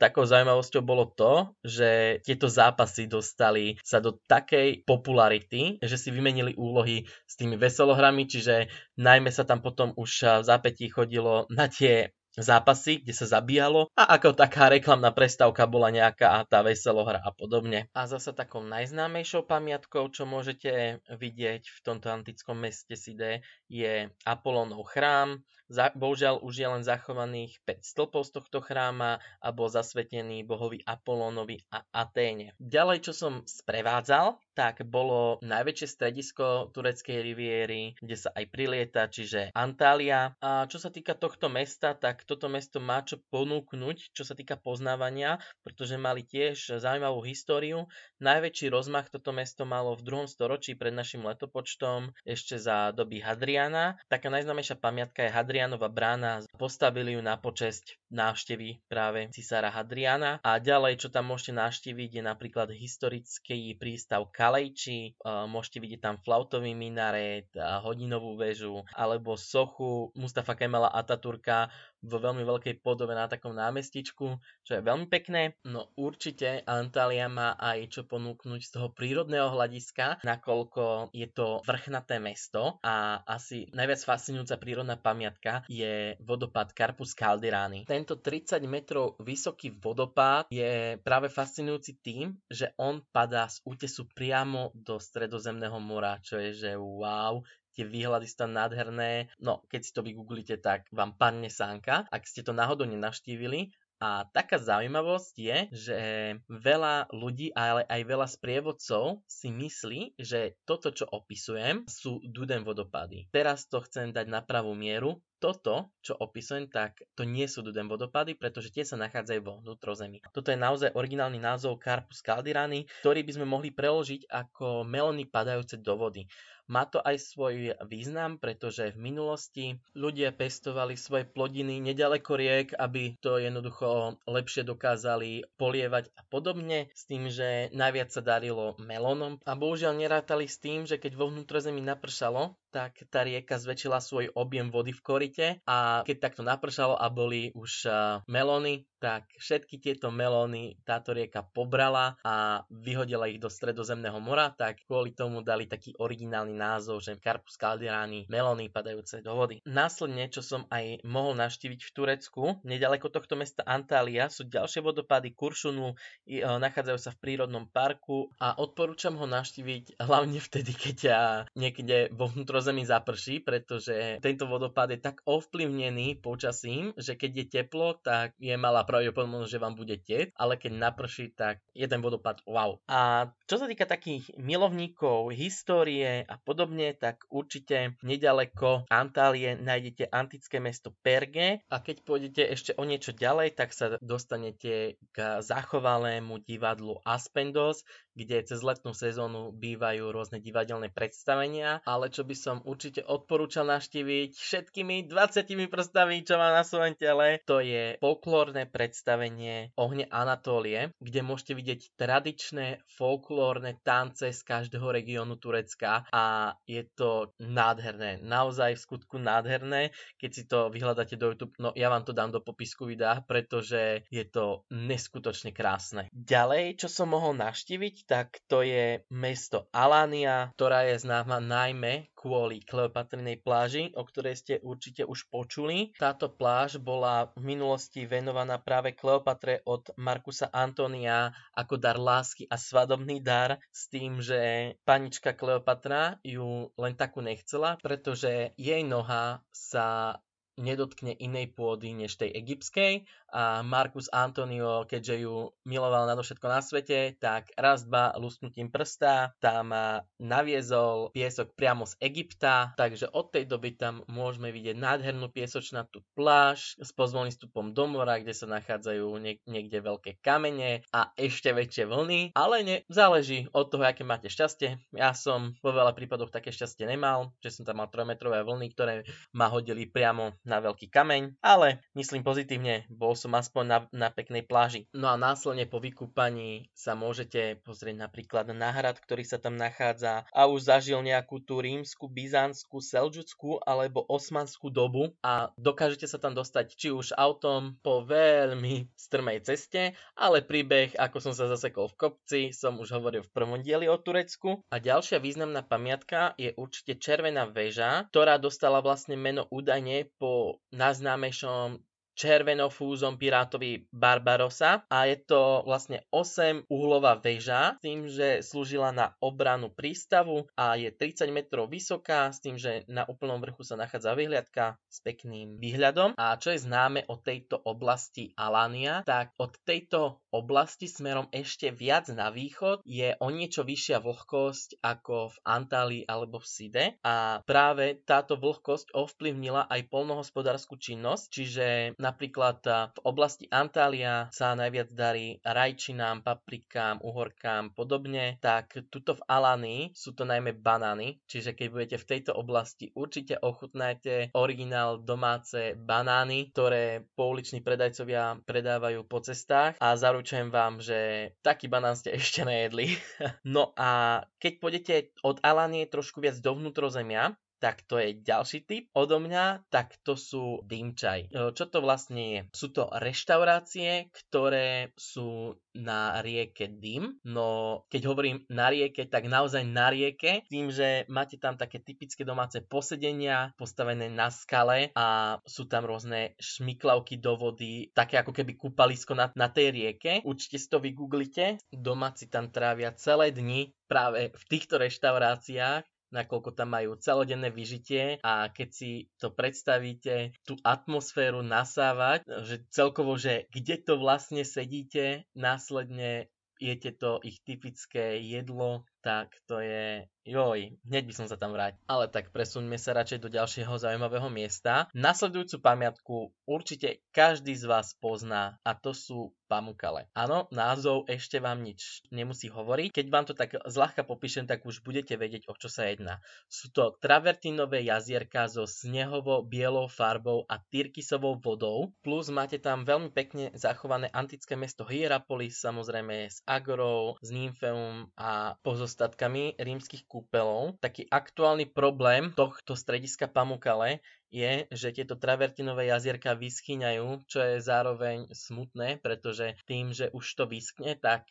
takou 0.00 0.24
zaujímavosťou 0.24 0.82
bolo 0.84 1.08
to, 1.12 1.52
že 1.64 2.20
tieto 2.24 2.48
zápasy 2.48 3.06
dostali 3.06 3.76
sa 3.90 3.98
do 3.98 4.22
takej 4.30 4.86
popularity, 4.86 5.82
že 5.82 5.98
si 5.98 6.14
vymenili 6.14 6.54
úlohy 6.54 7.10
s 7.26 7.34
tými 7.34 7.58
veselohrami, 7.58 8.30
čiže 8.30 8.70
najmä 8.94 9.34
sa 9.34 9.42
tam 9.42 9.58
potom 9.58 9.90
už 9.98 10.10
v 10.40 10.46
zápätí 10.46 10.86
chodilo 10.86 11.50
na 11.50 11.66
tie 11.66 12.14
zápasy, 12.38 13.02
kde 13.02 13.10
sa 13.10 13.26
zabíjalo 13.26 13.90
a 13.98 14.14
ako 14.14 14.38
taká 14.38 14.70
reklamná 14.70 15.10
prestávka 15.10 15.66
bola 15.66 15.90
nejaká 15.90 16.46
tá 16.46 16.62
veselohra 16.62 17.18
a 17.18 17.34
podobne. 17.34 17.90
A 17.90 18.06
zase 18.06 18.30
takou 18.30 18.62
najznámejšou 18.62 19.50
pamiatkou, 19.50 20.06
čo 20.14 20.30
môžete 20.30 21.02
vidieť 21.10 21.62
v 21.66 21.78
tomto 21.82 22.06
antickom 22.14 22.54
meste 22.62 22.94
Side, 22.94 23.42
je 23.70 24.10
Apolónov 24.26 24.82
chrám. 24.90 25.40
Za, 25.70 25.94
bohužiaľ 25.94 26.42
už 26.42 26.54
je 26.58 26.66
len 26.66 26.82
zachovaných 26.82 27.62
5 27.62 27.94
stĺpov 27.94 28.26
z 28.26 28.30
tohto 28.34 28.58
chráma 28.58 29.22
a 29.38 29.48
bol 29.54 29.70
zasvetený 29.70 30.42
bohovi 30.42 30.82
Apolónovi 30.82 31.62
a 31.70 31.86
Aténe. 31.94 32.58
Ďalej, 32.58 33.06
čo 33.06 33.12
som 33.14 33.46
sprevádzal, 33.46 34.34
tak 34.58 34.82
bolo 34.82 35.38
najväčšie 35.46 35.86
stredisko 35.86 36.74
tureckej 36.74 37.22
riviery, 37.22 37.94
kde 38.02 38.16
sa 38.18 38.34
aj 38.34 38.50
prilieta, 38.50 39.06
čiže 39.06 39.54
Antália. 39.54 40.34
A 40.42 40.66
čo 40.66 40.82
sa 40.82 40.90
týka 40.90 41.14
tohto 41.14 41.46
mesta, 41.46 41.94
tak 41.94 42.26
toto 42.26 42.50
mesto 42.50 42.82
má 42.82 43.06
čo 43.06 43.22
ponúknuť, 43.30 44.10
čo 44.10 44.26
sa 44.26 44.34
týka 44.34 44.58
poznávania, 44.58 45.38
pretože 45.62 45.94
mali 45.94 46.26
tiež 46.26 46.82
zaujímavú 46.82 47.22
históriu. 47.22 47.86
Najväčší 48.18 48.74
rozmach 48.74 49.06
toto 49.06 49.30
mesto 49.30 49.62
malo 49.62 49.94
v 49.94 50.02
druhom 50.02 50.26
storočí 50.26 50.74
pred 50.74 50.90
našim 50.90 51.22
letopočtom 51.22 52.10
ešte 52.26 52.58
za 52.58 52.90
doby 52.90 53.22
Hadriana. 53.60 54.00
Taká 54.08 54.32
najznámejšia 54.32 54.80
pamiatka 54.80 55.20
je 55.20 55.36
Hadrianova 55.36 55.92
brána. 55.92 56.40
Postavili 56.56 57.12
ju 57.12 57.20
na 57.20 57.36
počesť 57.36 58.00
návštevy 58.08 58.88
práve 58.88 59.28
cisára 59.36 59.68
Hadriana. 59.68 60.40
A 60.40 60.56
ďalej, 60.56 60.96
čo 60.96 61.12
tam 61.12 61.28
môžete 61.28 61.60
navštíviť, 61.60 62.10
je 62.16 62.22
napríklad 62.24 62.72
historický 62.72 63.76
prístav 63.76 64.24
Kalejči, 64.32 65.12
môžete 65.52 65.76
vidieť 65.76 66.00
tam 66.00 66.16
flautový 66.24 66.72
minaret, 66.72 67.52
hodinovú 67.84 68.40
väžu, 68.40 68.80
alebo 68.96 69.36
sochu 69.36 70.08
Mustafa 70.16 70.56
Kemala 70.56 70.88
Ataturka, 70.88 71.68
vo 72.04 72.16
veľmi 72.22 72.44
veľkej 72.44 72.80
podobe 72.80 73.12
na 73.12 73.28
takom 73.28 73.52
námestičku, 73.52 74.26
čo 74.64 74.72
je 74.76 74.82
veľmi 74.84 75.10
pekné. 75.10 75.56
No 75.66 75.92
určite 75.96 76.64
Antália 76.64 77.26
má 77.26 77.56
aj 77.56 77.90
čo 77.90 78.02
ponúknuť 78.06 78.60
z 78.60 78.70
toho 78.70 78.88
prírodného 78.94 79.52
hľadiska, 79.52 80.22
nakoľko 80.22 81.12
je 81.12 81.28
to 81.32 81.60
vrchnaté 81.66 82.22
mesto 82.22 82.78
a 82.84 83.20
asi 83.26 83.68
najviac 83.72 84.00
fascinujúca 84.04 84.56
prírodná 84.60 84.96
pamiatka 85.00 85.64
je 85.66 86.14
vodopád 86.22 86.72
Carpus 86.76 87.16
Calderani. 87.16 87.84
Tento 87.88 88.20
30 88.20 88.60
metrov 88.68 89.18
vysoký 89.20 89.74
vodopád 89.74 90.48
je 90.52 91.00
práve 91.00 91.32
fascinujúci 91.32 91.98
tým, 92.04 92.36
že 92.46 92.72
on 92.76 93.02
padá 93.12 93.48
z 93.48 93.60
útesu 93.66 94.06
priamo 94.12 94.72
do 94.76 95.00
stredozemného 95.00 95.76
mora, 95.80 96.20
čo 96.20 96.38
je 96.38 96.50
že 96.50 96.72
wow, 96.76 97.40
tie 97.74 97.84
výhľady 97.86 98.26
sú 98.26 98.46
tam 98.46 98.52
nádherné. 98.56 99.32
No, 99.40 99.62
keď 99.70 99.80
si 99.82 99.92
to 99.94 100.04
vygooglite, 100.04 100.58
tak 100.58 100.90
vám 100.90 101.14
padne 101.14 101.48
sánka. 101.48 102.06
Ak 102.10 102.26
ste 102.26 102.44
to 102.44 102.56
náhodou 102.56 102.86
nenavštívili, 102.86 103.72
a 104.00 104.24
taká 104.32 104.56
zaujímavosť 104.56 105.34
je, 105.36 105.58
že 105.76 106.00
veľa 106.48 107.12
ľudí, 107.12 107.52
ale 107.52 107.84
aj 107.84 108.00
veľa 108.08 108.26
sprievodcov 108.32 109.20
si 109.28 109.52
myslí, 109.52 110.16
že 110.16 110.56
toto, 110.64 110.88
čo 110.88 111.04
opisujem, 111.04 111.84
sú 111.84 112.24
Duden 112.24 112.64
vodopády. 112.64 113.28
Teraz 113.28 113.68
to 113.68 113.84
chcem 113.84 114.16
dať 114.16 114.24
na 114.24 114.40
pravú 114.40 114.72
mieru 114.72 115.20
toto, 115.36 115.92
čo 116.00 116.16
opisujem, 116.16 116.72
tak 116.72 117.04
to 117.12 117.28
nie 117.28 117.44
sú 117.44 117.60
Duden 117.60 117.92
vodopady, 117.92 118.36
pretože 118.36 118.72
tie 118.72 118.88
sa 118.88 118.96
nachádzajú 118.96 119.40
vo 119.44 119.60
vnútrozemí. 119.60 120.24
Toto 120.32 120.48
je 120.48 120.56
naozaj 120.56 120.96
originálny 120.96 121.36
názov 121.36 121.80
Carpus 121.80 122.24
caldirani, 122.24 122.88
ktorý 123.04 123.20
by 123.20 123.32
sme 123.36 123.46
mohli 123.48 123.68
preložiť 123.72 124.28
ako 124.32 124.84
melóny 124.84 125.28
padajúce 125.28 125.76
do 125.80 125.96
vody. 125.96 126.24
Má 126.70 126.86
to 126.86 127.02
aj 127.02 127.18
svoj 127.18 127.74
význam, 127.90 128.38
pretože 128.38 128.94
v 128.94 129.10
minulosti 129.10 129.66
ľudia 129.98 130.30
pestovali 130.30 130.94
svoje 130.94 131.26
plodiny 131.26 131.82
nedaleko 131.82 132.38
riek, 132.38 132.78
aby 132.78 133.18
to 133.18 133.42
jednoducho 133.42 134.22
lepšie 134.30 134.62
dokázali 134.62 135.42
polievať 135.58 136.14
a 136.14 136.22
podobne, 136.30 136.86
s 136.94 137.10
tým, 137.10 137.26
že 137.26 137.74
najviac 137.74 138.14
sa 138.14 138.22
darilo 138.22 138.78
melónom. 138.78 139.42
A 139.50 139.58
bohužiaľ 139.58 139.98
nerátali 139.98 140.46
s 140.46 140.62
tým, 140.62 140.86
že 140.86 141.02
keď 141.02 141.18
vo 141.18 141.26
vnútrozemí 141.26 141.82
napršalo, 141.82 142.54
tak 142.70 143.02
tá 143.10 143.26
rieka 143.26 143.58
zväčšila 143.58 143.98
svoj 143.98 144.30
objem 144.38 144.70
vody 144.70 144.94
v 144.94 145.02
korite 145.02 145.46
a 145.66 146.06
keď 146.06 146.30
takto 146.30 146.46
napršalo 146.46 146.94
a 146.94 147.10
boli 147.10 147.50
už 147.58 147.90
melóny, 148.30 148.86
tak 149.00 149.24
všetky 149.40 149.80
tieto 149.80 150.12
melóny 150.12 150.76
táto 150.84 151.16
rieka 151.16 151.40
pobrala 151.40 152.20
a 152.20 152.62
vyhodila 152.68 153.26
ich 153.32 153.40
do 153.40 153.48
stredozemného 153.48 154.20
mora, 154.20 154.52
tak 154.52 154.84
kvôli 154.84 155.16
tomu 155.16 155.40
dali 155.40 155.64
taký 155.64 155.96
originálny 155.96 156.52
názov, 156.52 157.00
že 157.00 157.16
Carpus 157.16 157.56
calderani, 157.56 158.28
melóny 158.28 158.68
padajúce 158.68 159.24
do 159.24 159.32
vody. 159.32 159.64
Následne, 159.64 160.28
čo 160.28 160.44
som 160.44 160.68
aj 160.68 161.00
mohol 161.08 161.32
navštíviť 161.40 161.80
v 161.80 161.90
Turecku, 161.96 162.42
nedaleko 162.62 163.08
tohto 163.08 163.40
mesta 163.40 163.64
Antália 163.64 164.28
sú 164.28 164.44
ďalšie 164.44 164.84
vodopády 164.84 165.32
Kuršunu, 165.32 165.96
e, 166.28 166.44
nachádzajú 166.44 166.98
sa 167.00 167.10
v 167.16 167.20
prírodnom 167.24 167.64
parku 167.64 168.28
a 168.36 168.52
odporúčam 168.60 169.16
ho 169.16 169.24
navštíviť 169.24 169.96
hlavne 169.96 170.38
vtedy, 170.38 170.72
keď 170.76 170.96
ja 171.00 171.22
niekde 171.56 172.12
vo 172.12 172.28
vnútrozemí 172.28 172.84
zaprší, 172.84 173.40
pretože 173.40 174.20
tento 174.20 174.44
vodopád 174.44 174.92
je 174.92 175.00
tak 175.00 175.24
ovplyvnený 175.24 176.20
počasím, 176.20 176.92
že 177.00 177.16
keď 177.16 177.30
je 177.32 177.46
teplo, 177.48 177.96
tak 177.96 178.36
je 178.36 178.52
malá 178.60 178.84
pravdepodobnosť, 178.90 179.46
že 179.46 179.62
vám 179.62 179.78
bude 179.78 179.96
tieť, 180.02 180.34
ale 180.34 180.58
keď 180.58 180.72
naprší, 180.74 181.30
tak 181.30 181.62
je 181.70 181.86
ten 181.86 182.02
vodopád 182.02 182.42
wow. 182.42 182.82
A 182.90 183.30
čo 183.46 183.62
sa 183.62 183.70
týka 183.70 183.86
takých 183.86 184.34
milovníkov 184.34 185.30
histórie 185.30 186.26
a 186.26 186.34
podobne, 186.42 186.90
tak 186.98 187.22
určite 187.30 187.94
nedaleko 188.02 188.90
Antálie 188.90 189.54
nájdete 189.54 190.10
antické 190.10 190.58
mesto 190.58 190.90
Perge 191.06 191.62
a 191.70 191.78
keď 191.78 191.96
pôjdete 192.02 192.42
ešte 192.50 192.74
o 192.74 192.82
niečo 192.82 193.14
ďalej, 193.14 193.54
tak 193.54 193.70
sa 193.70 193.94
dostanete 194.02 194.98
k 195.14 195.16
zachovalému 195.38 196.42
divadlu 196.42 196.98
Aspendos, 197.06 197.86
kde 198.18 198.42
cez 198.42 198.60
letnú 198.60 198.92
sezónu 198.92 199.54
bývajú 199.54 200.10
rôzne 200.10 200.42
divadelné 200.42 200.90
predstavenia, 200.90 201.80
ale 201.86 202.10
čo 202.10 202.26
by 202.26 202.36
som 202.36 202.56
určite 202.66 203.06
odporúčal 203.06 203.70
navštíviť 203.70 204.34
všetkými 204.34 205.06
20 205.06 205.46
prstami, 205.70 206.26
čo 206.26 206.36
má 206.36 206.50
na 206.52 206.66
svojom 206.66 206.98
tele, 206.98 207.40
to 207.46 207.62
je 207.62 207.96
folklórne 208.02 208.66
predstavenie 208.80 209.76
Ohne 209.76 210.08
Anatólie, 210.08 210.96
kde 210.96 211.20
môžete 211.20 211.52
vidieť 211.52 211.80
tradičné 212.00 212.80
folklórne 212.96 213.76
tance 213.84 214.32
z 214.32 214.40
každého 214.40 214.88
regiónu 214.88 215.36
Turecka 215.36 216.08
a 216.08 216.56
je 216.64 216.88
to 216.96 217.36
nádherné, 217.36 218.24
naozaj 218.24 218.80
v 218.80 218.80
skutku 218.80 219.20
nádherné, 219.20 219.92
keď 220.16 220.30
si 220.32 220.48
to 220.48 220.72
vyhľadáte 220.72 221.20
do 221.20 221.36
YouTube, 221.36 221.52
no 221.60 221.76
ja 221.76 221.92
vám 221.92 222.08
to 222.08 222.16
dám 222.16 222.32
do 222.32 222.40
popisku 222.40 222.88
videa, 222.88 223.20
pretože 223.20 224.08
je 224.08 224.24
to 224.24 224.64
neskutočne 224.72 225.52
krásne. 225.52 226.08
Ďalej, 226.16 226.80
čo 226.80 226.88
som 226.88 227.12
mohol 227.12 227.36
navštíviť, 227.36 228.08
tak 228.08 228.40
to 228.48 228.64
je 228.64 229.04
mesto 229.12 229.68
Alania, 229.76 230.56
ktorá 230.56 230.88
je 230.88 231.04
známa 231.04 231.36
najmä 231.36 232.08
kvôli 232.16 232.64
Kleopatrinej 232.64 233.44
pláži, 233.44 233.92
o 233.92 234.08
ktorej 234.08 234.40
ste 234.40 234.54
určite 234.64 235.04
už 235.04 235.28
počuli. 235.28 235.92
Táto 236.00 236.32
pláž 236.32 236.80
bola 236.80 237.28
v 237.36 237.56
minulosti 237.56 238.04
venovaná 238.04 238.60
práve 238.70 238.94
Kleopatre 238.94 239.66
od 239.66 239.90
Markusa 239.98 240.46
Antonia 240.54 241.34
ako 241.58 241.74
dar 241.74 241.98
lásky 241.98 242.46
a 242.46 242.54
svadobný 242.54 243.18
dar 243.18 243.58
s 243.74 243.90
tým, 243.90 244.22
že 244.22 244.72
panička 244.86 245.34
Kleopatra 245.34 246.22
ju 246.22 246.70
len 246.78 246.94
takú 246.94 247.18
nechcela, 247.18 247.74
pretože 247.82 248.54
jej 248.54 248.86
noha 248.86 249.42
sa 249.50 250.14
nedotkne 250.58 251.14
inej 251.14 251.54
pôdy 251.54 251.94
než 251.94 252.18
tej 252.18 252.32
egyptskej 252.34 253.06
a 253.30 253.62
Marcus 253.62 254.10
Antonio, 254.10 254.82
keďže 254.84 255.22
ju 255.22 255.54
miloval 255.62 256.10
nadovšetko 256.10 256.46
na 256.50 256.60
svete, 256.60 257.14
tak 257.22 257.54
raz 257.54 257.86
dva 257.86 258.10
lusknutím 258.18 258.72
prsta 258.72 259.38
tam 259.38 259.70
naviezol 260.18 261.14
piesok 261.14 261.54
priamo 261.54 261.86
z 261.86 261.94
Egypta, 262.02 262.74
takže 262.74 263.06
od 263.14 263.30
tej 263.30 263.46
doby 263.46 263.78
tam 263.78 264.02
môžeme 264.10 264.50
vidieť 264.50 264.74
nádhernú 264.74 265.30
piesočnatú 265.30 266.02
pláž 266.18 266.74
s 266.82 266.90
pozvolným 266.90 267.30
stupom 267.30 267.70
do 267.70 267.86
mora, 267.86 268.18
kde 268.18 268.34
sa 268.34 268.50
nachádzajú 268.50 269.06
niek- 269.22 269.44
niekde 269.46 269.78
veľké 269.78 270.18
kamene 270.18 270.82
a 270.90 271.14
ešte 271.14 271.54
väčšie 271.54 271.86
vlny, 271.86 272.20
ale 272.34 272.56
ne, 272.66 272.76
záleží 272.90 273.46
od 273.54 273.70
toho, 273.70 273.86
aké 273.86 274.02
máte 274.02 274.26
šťastie. 274.26 274.82
Ja 274.94 275.14
som 275.14 275.54
vo 275.62 275.70
veľa 275.70 275.94
prípadoch 275.94 276.34
také 276.34 276.50
šťastie 276.50 276.90
nemal, 276.90 277.30
že 277.38 277.54
som 277.54 277.62
tam 277.62 277.78
mal 277.78 277.88
3-metrové 277.92 278.42
vlny, 278.42 278.66
ktoré 278.74 278.94
ma 279.34 279.46
hodili 279.46 279.86
priamo 279.86 280.34
na 280.44 280.60
veľký 280.64 280.88
kameň, 280.88 281.36
ale 281.44 281.84
myslím 281.92 282.24
pozitívne, 282.24 282.88
bol 282.88 283.12
som 283.12 283.36
aspoň 283.36 283.64
na, 283.66 283.78
na 283.92 284.08
peknej 284.08 284.44
pláži. 284.44 284.88
No 284.96 285.12
a 285.12 285.20
následne 285.20 285.68
po 285.68 285.78
vykúpaní 285.78 286.72
sa 286.72 286.96
môžete 286.96 287.60
pozrieť 287.60 287.96
napríklad 288.00 288.48
na 288.56 288.72
hrad, 288.72 288.96
ktorý 288.96 289.22
sa 289.26 289.36
tam 289.36 289.60
nachádza 289.60 290.24
a 290.32 290.48
už 290.48 290.66
zažil 290.72 291.00
nejakú 291.04 291.44
tú 291.44 291.60
rímsku, 291.60 292.08
byzantskú, 292.08 292.80
selžuckú 292.80 293.60
alebo 293.68 294.04
osmanskú 294.08 294.72
dobu 294.72 295.12
a 295.20 295.52
dokážete 295.60 296.08
sa 296.08 296.16
tam 296.16 296.32
dostať 296.32 296.66
či 296.76 296.88
už 296.88 297.12
autom 297.16 297.76
po 297.84 298.02
veľmi 298.04 298.88
strmej 298.96 299.44
ceste, 299.44 299.92
ale 300.16 300.40
príbeh, 300.40 300.96
ako 300.96 301.18
som 301.20 301.32
sa 301.36 301.50
zasekol 301.50 301.92
v 301.92 301.98
kopci, 301.98 302.40
som 302.56 302.80
už 302.80 302.96
hovoril 302.96 303.22
v 303.26 303.32
prvom 303.32 303.60
dieli 303.60 303.86
o 303.90 303.96
Turecku. 304.00 304.64
A 304.72 304.80
ďalšia 304.80 305.20
významná 305.20 305.60
pamiatka 305.66 306.32
je 306.40 306.56
určite 306.56 306.96
Červená 306.96 307.44
väža, 307.44 308.08
ktorá 308.08 308.40
dostala 308.40 308.80
vlastne 308.80 309.18
meno 309.20 309.44
údajne 309.50 310.08
po 310.16 310.29
najznámejšom 310.72 311.68
červenofúzom 312.14 313.16
pirátovi 313.16 313.88
Barbarosa 313.90 314.84
a 314.90 315.08
je 315.08 315.16
to 315.20 315.64
vlastne 315.64 316.04
8 316.12 316.68
uhlová 316.68 317.16
väža 317.18 317.76
s 317.76 317.82
tým, 317.82 318.06
že 318.10 318.44
slúžila 318.44 318.92
na 318.92 319.16
obranu 319.22 319.72
prístavu 319.72 320.46
a 320.56 320.76
je 320.76 320.92
30 320.92 321.32
metrov 321.32 321.70
vysoká 321.70 322.28
s 322.28 322.42
tým, 322.44 322.60
že 322.60 322.84
na 322.90 323.08
úplnom 323.08 323.40
vrchu 323.40 323.64
sa 323.64 323.78
nachádza 323.80 324.12
vyhliadka 324.12 324.76
s 324.90 324.98
pekným 325.00 325.56
výhľadom. 325.56 326.14
A 326.18 326.36
čo 326.36 326.52
je 326.52 326.60
známe 326.60 327.08
o 327.08 327.16
tejto 327.16 327.60
oblasti 327.64 328.32
Alania, 328.36 329.02
tak 329.06 329.32
od 329.40 329.56
tejto 329.64 330.20
oblasti 330.30 330.86
smerom 330.86 331.26
ešte 331.32 331.72
viac 331.74 332.06
na 332.12 332.30
východ 332.30 332.82
je 332.86 333.14
o 333.18 333.28
niečo 333.32 333.66
vyššia 333.66 333.98
vlhkosť 334.02 334.82
ako 334.82 335.34
v 335.34 335.36
Antálii 335.46 336.02
alebo 336.06 336.38
v 336.38 336.46
Side 336.46 336.86
a 337.02 337.42
práve 337.42 338.02
táto 338.06 338.38
vlhkosť 338.38 338.94
ovplyvnila 338.94 339.66
aj 339.66 339.90
polnohospodárskú 339.90 340.78
činnosť, 340.78 341.24
čiže 341.30 341.66
Napríklad 342.00 342.64
v 342.96 343.00
oblasti 343.04 343.44
Antália 343.52 344.32
sa 344.32 344.56
najviac 344.56 344.88
darí 344.96 345.36
rajčinám, 345.44 346.24
paprikám, 346.24 347.04
uhorkám, 347.04 347.76
podobne, 347.76 348.40
tak 348.40 348.72
tuto 348.88 349.20
v 349.20 349.22
Alanii 349.28 349.92
sú 349.92 350.16
to 350.16 350.24
najmä 350.24 350.56
banány, 350.56 351.20
čiže 351.28 351.52
keď 351.52 351.66
budete 351.68 351.96
v 352.00 352.08
tejto 352.08 352.32
oblasti, 352.32 352.88
určite 352.96 353.36
ochutnajte 353.36 354.32
originál 354.32 355.04
domáce 355.04 355.76
banány, 355.76 356.48
ktoré 356.56 357.04
pouliční 357.12 357.60
predajcovia 357.60 358.40
predávajú 358.48 359.04
po 359.04 359.20
cestách 359.20 359.76
a 359.76 359.92
zaručujem 359.92 360.48
vám, 360.48 360.80
že 360.80 361.30
taký 361.44 361.68
banán 361.68 362.00
ste 362.00 362.16
ešte 362.20 362.48
nejedli. 362.48 362.96
no 363.44 363.76
a 363.76 364.24
keď 364.40 364.52
pôjdete 364.56 364.94
od 365.20 365.36
Alanie 365.44 365.84
trošku 365.84 366.24
viac 366.24 366.40
do 366.40 366.56
vnútrozemia, 366.56 367.36
tak 367.60 367.84
to 367.84 368.00
je 368.00 368.16
ďalší 368.16 368.64
typ 368.64 368.88
odo 368.96 369.20
mňa, 369.20 369.68
tak 369.68 370.00
to 370.00 370.16
sú 370.16 370.64
dymčaj. 370.64 371.28
Čo 371.30 371.64
to 371.68 371.84
vlastne 371.84 372.22
je? 372.24 372.40
Sú 372.56 372.72
to 372.72 372.88
reštaurácie, 372.88 374.08
ktoré 374.10 374.96
sú 374.96 375.60
na 375.76 376.18
rieke 376.24 376.66
Dym. 376.66 377.22
No, 377.22 377.82
keď 377.92 378.10
hovorím 378.10 378.42
na 378.50 378.72
rieke, 378.72 379.06
tak 379.06 379.30
naozaj 379.30 379.62
na 379.62 379.92
rieke, 379.92 380.42
tým, 380.50 380.72
že 380.74 381.06
máte 381.06 381.38
tam 381.38 381.54
také 381.54 381.78
typické 381.78 382.26
domáce 382.26 382.58
posedenia 382.64 383.54
postavené 383.54 384.10
na 384.10 384.34
skale 384.34 384.90
a 384.98 385.38
sú 385.46 385.70
tam 385.70 385.86
rôzne 385.86 386.34
šmiklavky 386.42 387.22
do 387.22 387.38
vody, 387.38 387.92
také 387.94 388.18
ako 388.18 388.34
keby 388.34 388.58
kúpalisko 388.58 389.14
na, 389.14 389.30
na 389.38 389.46
tej 389.46 389.70
rieke. 389.70 390.24
Určite 390.26 390.58
si 390.58 390.66
to 390.66 390.82
vygooglite. 390.82 391.62
Domáci 391.70 392.26
tam 392.26 392.50
trávia 392.50 392.90
celé 392.96 393.30
dni 393.30 393.70
práve 393.86 394.34
v 394.34 394.44
týchto 394.50 394.78
reštauráciách 394.80 395.86
nakoľko 396.10 396.54
tam 396.54 396.74
majú 396.74 396.98
celodenné 396.98 397.50
vyžitie 397.54 398.18
a 398.22 398.50
keď 398.50 398.68
si 398.70 398.90
to 399.16 399.30
predstavíte, 399.30 400.34
tú 400.44 400.58
atmosféru 400.66 401.40
nasávať, 401.42 402.26
že 402.44 402.66
celkovo, 402.70 403.14
že 403.16 403.46
kde 403.54 403.78
to 403.80 403.98
vlastne 403.98 404.42
sedíte, 404.42 405.24
následne 405.34 406.28
jete 406.60 406.92
to 406.92 407.18
ich 407.24 407.40
typické 407.40 408.20
jedlo, 408.20 408.84
tak 409.02 409.32
to 409.48 409.60
je 409.60 410.04
Joj, 410.20 410.76
hneď 410.84 411.04
by 411.08 411.14
som 411.16 411.26
sa 411.32 411.40
tam 411.40 411.56
vrátil. 411.56 411.80
Ale 411.88 412.04
tak 412.12 412.28
presuňme 412.28 412.76
sa 412.76 412.92
radšej 412.92 413.24
do 413.24 413.32
ďalšieho 413.32 413.72
zaujímavého 413.80 414.28
miesta. 414.28 414.86
Nasledujúcu 414.92 415.56
pamiatku 415.64 416.16
určite 416.44 417.00
každý 417.10 417.56
z 417.56 417.64
vás 417.64 417.96
pozná 417.96 418.60
a 418.60 418.76
to 418.76 418.92
sú 418.92 419.32
Pamukale. 419.50 420.06
Áno, 420.14 420.46
názov 420.54 421.10
ešte 421.10 421.42
vám 421.42 421.66
nič 421.66 422.06
nemusí 422.14 422.46
hovoriť. 422.46 422.94
Keď 422.94 423.06
vám 423.10 423.26
to 423.26 423.34
tak 423.34 423.58
zľahka 423.66 424.06
popíšem, 424.06 424.46
tak 424.46 424.62
už 424.62 424.86
budete 424.86 425.18
vedieť, 425.18 425.50
o 425.50 425.58
čo 425.58 425.66
sa 425.66 425.90
jedná. 425.90 426.22
Sú 426.46 426.70
to 426.70 426.94
travertinové 427.02 427.82
jazierka 427.82 428.46
so 428.46 428.62
snehovo-bielou 428.62 429.90
farbou 429.90 430.46
a 430.46 430.62
tyrkisovou 430.70 431.42
vodou, 431.42 431.90
plus 432.06 432.30
máte 432.30 432.62
tam 432.62 432.86
veľmi 432.86 433.10
pekne 433.10 433.50
zachované 433.58 434.06
antické 434.14 434.54
mesto 434.54 434.86
Hierapolis, 434.86 435.58
samozrejme 435.58 436.30
s 436.30 436.46
agorou, 436.46 437.18
s 437.18 437.34
nymfeum 437.34 438.06
a 438.14 438.54
pozostatkami 438.90 439.54
rímskych 439.54 440.10
kúpeľov. 440.10 440.82
Taký 440.82 441.06
aktuálny 441.06 441.70
problém 441.70 442.34
tohto 442.34 442.74
strediska 442.74 443.30
Pamukale 443.30 444.02
je, 444.34 444.66
že 444.66 444.90
tieto 444.90 445.14
travertinové 445.14 445.94
jazierka 445.94 446.34
vyschýňajú, 446.34 447.22
čo 447.30 447.38
je 447.38 447.62
zároveň 447.62 448.26
smutné, 448.34 448.98
pretože 448.98 449.54
tým, 449.62 449.94
že 449.94 450.10
už 450.10 450.26
to 450.34 450.50
vyschne, 450.50 450.98
tak 450.98 451.30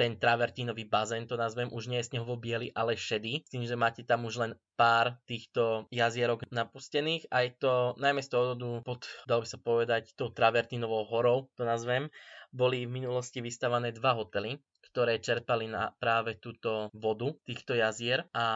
ten 0.00 0.16
travertínový 0.16 0.88
bazén, 0.88 1.28
to 1.28 1.36
nazvem, 1.36 1.68
už 1.68 1.92
nie 1.92 2.00
je 2.00 2.16
snehovo 2.16 2.40
biely, 2.40 2.72
ale 2.72 2.96
šedý, 2.96 3.44
s 3.44 3.52
tým, 3.52 3.68
že 3.68 3.76
máte 3.76 4.00
tam 4.00 4.24
už 4.24 4.40
len 4.40 4.52
pár 4.72 5.20
týchto 5.28 5.84
jazierok 5.92 6.48
napustených 6.48 7.28
a 7.28 7.44
je 7.44 7.52
to 7.60 7.92
najmä 8.00 8.24
z 8.24 8.32
toho 8.32 8.56
pod, 8.80 9.04
dalo 9.28 9.44
by 9.44 9.48
sa 9.52 9.60
povedať, 9.60 10.16
tou 10.16 10.32
travertínovou 10.32 11.04
horou, 11.04 11.52
to 11.52 11.68
nazvem, 11.68 12.08
boli 12.48 12.88
v 12.88 13.04
minulosti 13.04 13.44
vystavané 13.44 13.92
dva 13.92 14.16
hotely, 14.16 14.56
ktoré 14.90 15.22
čerpali 15.22 15.70
na 15.70 15.94
práve 15.96 16.36
túto 16.42 16.90
vodu 16.92 17.30
týchto 17.46 17.78
jazier. 17.78 18.26
A 18.34 18.46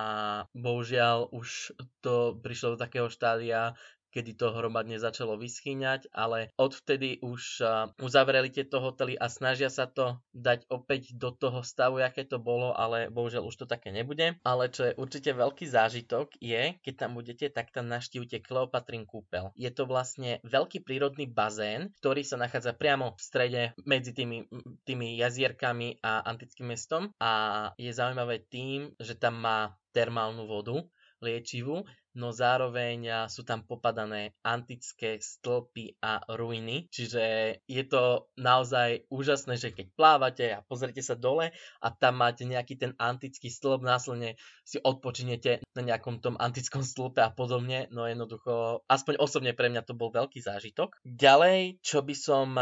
bohužiaľ 0.50 1.30
už 1.30 1.72
to 2.02 2.34
prišlo 2.42 2.74
do 2.74 2.82
takého 2.82 3.06
štádia, 3.06 3.78
kedy 4.14 4.38
to 4.38 4.54
hromadne 4.54 4.94
začalo 5.02 5.34
vyschýňať, 5.34 6.14
ale 6.14 6.54
odvtedy 6.54 7.18
už 7.18 7.66
uzavreli 7.98 8.54
tieto 8.54 8.78
hotely 8.78 9.18
a 9.18 9.26
snažia 9.26 9.66
sa 9.66 9.90
to 9.90 10.22
dať 10.30 10.70
opäť 10.70 11.18
do 11.18 11.34
toho 11.34 11.66
stavu, 11.66 11.98
aké 11.98 12.22
to 12.22 12.38
bolo, 12.38 12.70
ale 12.70 13.10
bohužiaľ 13.10 13.50
už 13.50 13.64
to 13.64 13.66
také 13.66 13.90
nebude. 13.90 14.38
Ale 14.46 14.70
čo 14.70 14.86
je 14.86 14.92
určite 14.94 15.34
veľký 15.34 15.66
zážitok 15.66 16.38
je, 16.38 16.78
keď 16.78 16.94
tam 16.94 17.18
budete, 17.18 17.50
tak 17.50 17.74
tam 17.74 17.90
naštívte 17.90 18.38
Kleopatrin 18.38 19.02
kúpel. 19.02 19.50
Je 19.58 19.74
to 19.74 19.90
vlastne 19.90 20.38
veľký 20.46 20.86
prírodný 20.86 21.26
bazén, 21.26 21.90
ktorý 21.98 22.22
sa 22.22 22.38
nachádza 22.38 22.76
priamo 22.76 23.18
v 23.18 23.20
strede 23.20 23.62
medzi 23.82 24.14
tými, 24.14 24.46
tými 24.86 25.18
jazierkami 25.18 25.98
a 26.04 26.22
antickým 26.22 26.70
mestom 26.70 27.10
a 27.18 27.32
je 27.80 27.90
zaujímavé 27.90 28.46
tým, 28.46 28.92
že 29.00 29.18
tam 29.18 29.40
má 29.40 29.74
termálnu 29.90 30.46
vodu, 30.46 30.84
liečivú 31.24 31.88
no 32.14 32.30
zároveň 32.30 33.26
sú 33.28 33.42
tam 33.42 33.66
popadané 33.66 34.34
antické 34.46 35.18
stĺpy 35.18 35.98
a 36.02 36.22
ruiny, 36.34 36.86
čiže 36.88 37.22
je 37.66 37.84
to 37.86 38.30
naozaj 38.38 39.06
úžasné, 39.10 39.58
že 39.58 39.74
keď 39.74 39.86
plávate 39.98 40.46
a 40.54 40.64
pozrite 40.64 41.02
sa 41.02 41.18
dole 41.18 41.50
a 41.82 41.88
tam 41.90 42.22
máte 42.22 42.46
nejaký 42.46 42.78
ten 42.78 42.92
antický 42.96 43.50
stĺp, 43.50 43.82
následne 43.82 44.38
si 44.62 44.78
odpočinete 44.78 45.60
na 45.74 45.82
nejakom 45.82 46.22
tom 46.22 46.38
antickom 46.38 46.86
stĺpe 46.86 47.20
a 47.20 47.34
podobne, 47.34 47.90
no 47.90 48.06
jednoducho, 48.06 48.86
aspoň 48.86 49.18
osobne 49.18 49.52
pre 49.52 49.68
mňa 49.68 49.82
to 49.82 49.98
bol 49.98 50.14
veľký 50.14 50.38
zážitok. 50.40 51.02
Ďalej, 51.02 51.82
čo 51.82 52.00
by 52.00 52.14
som 52.14 52.54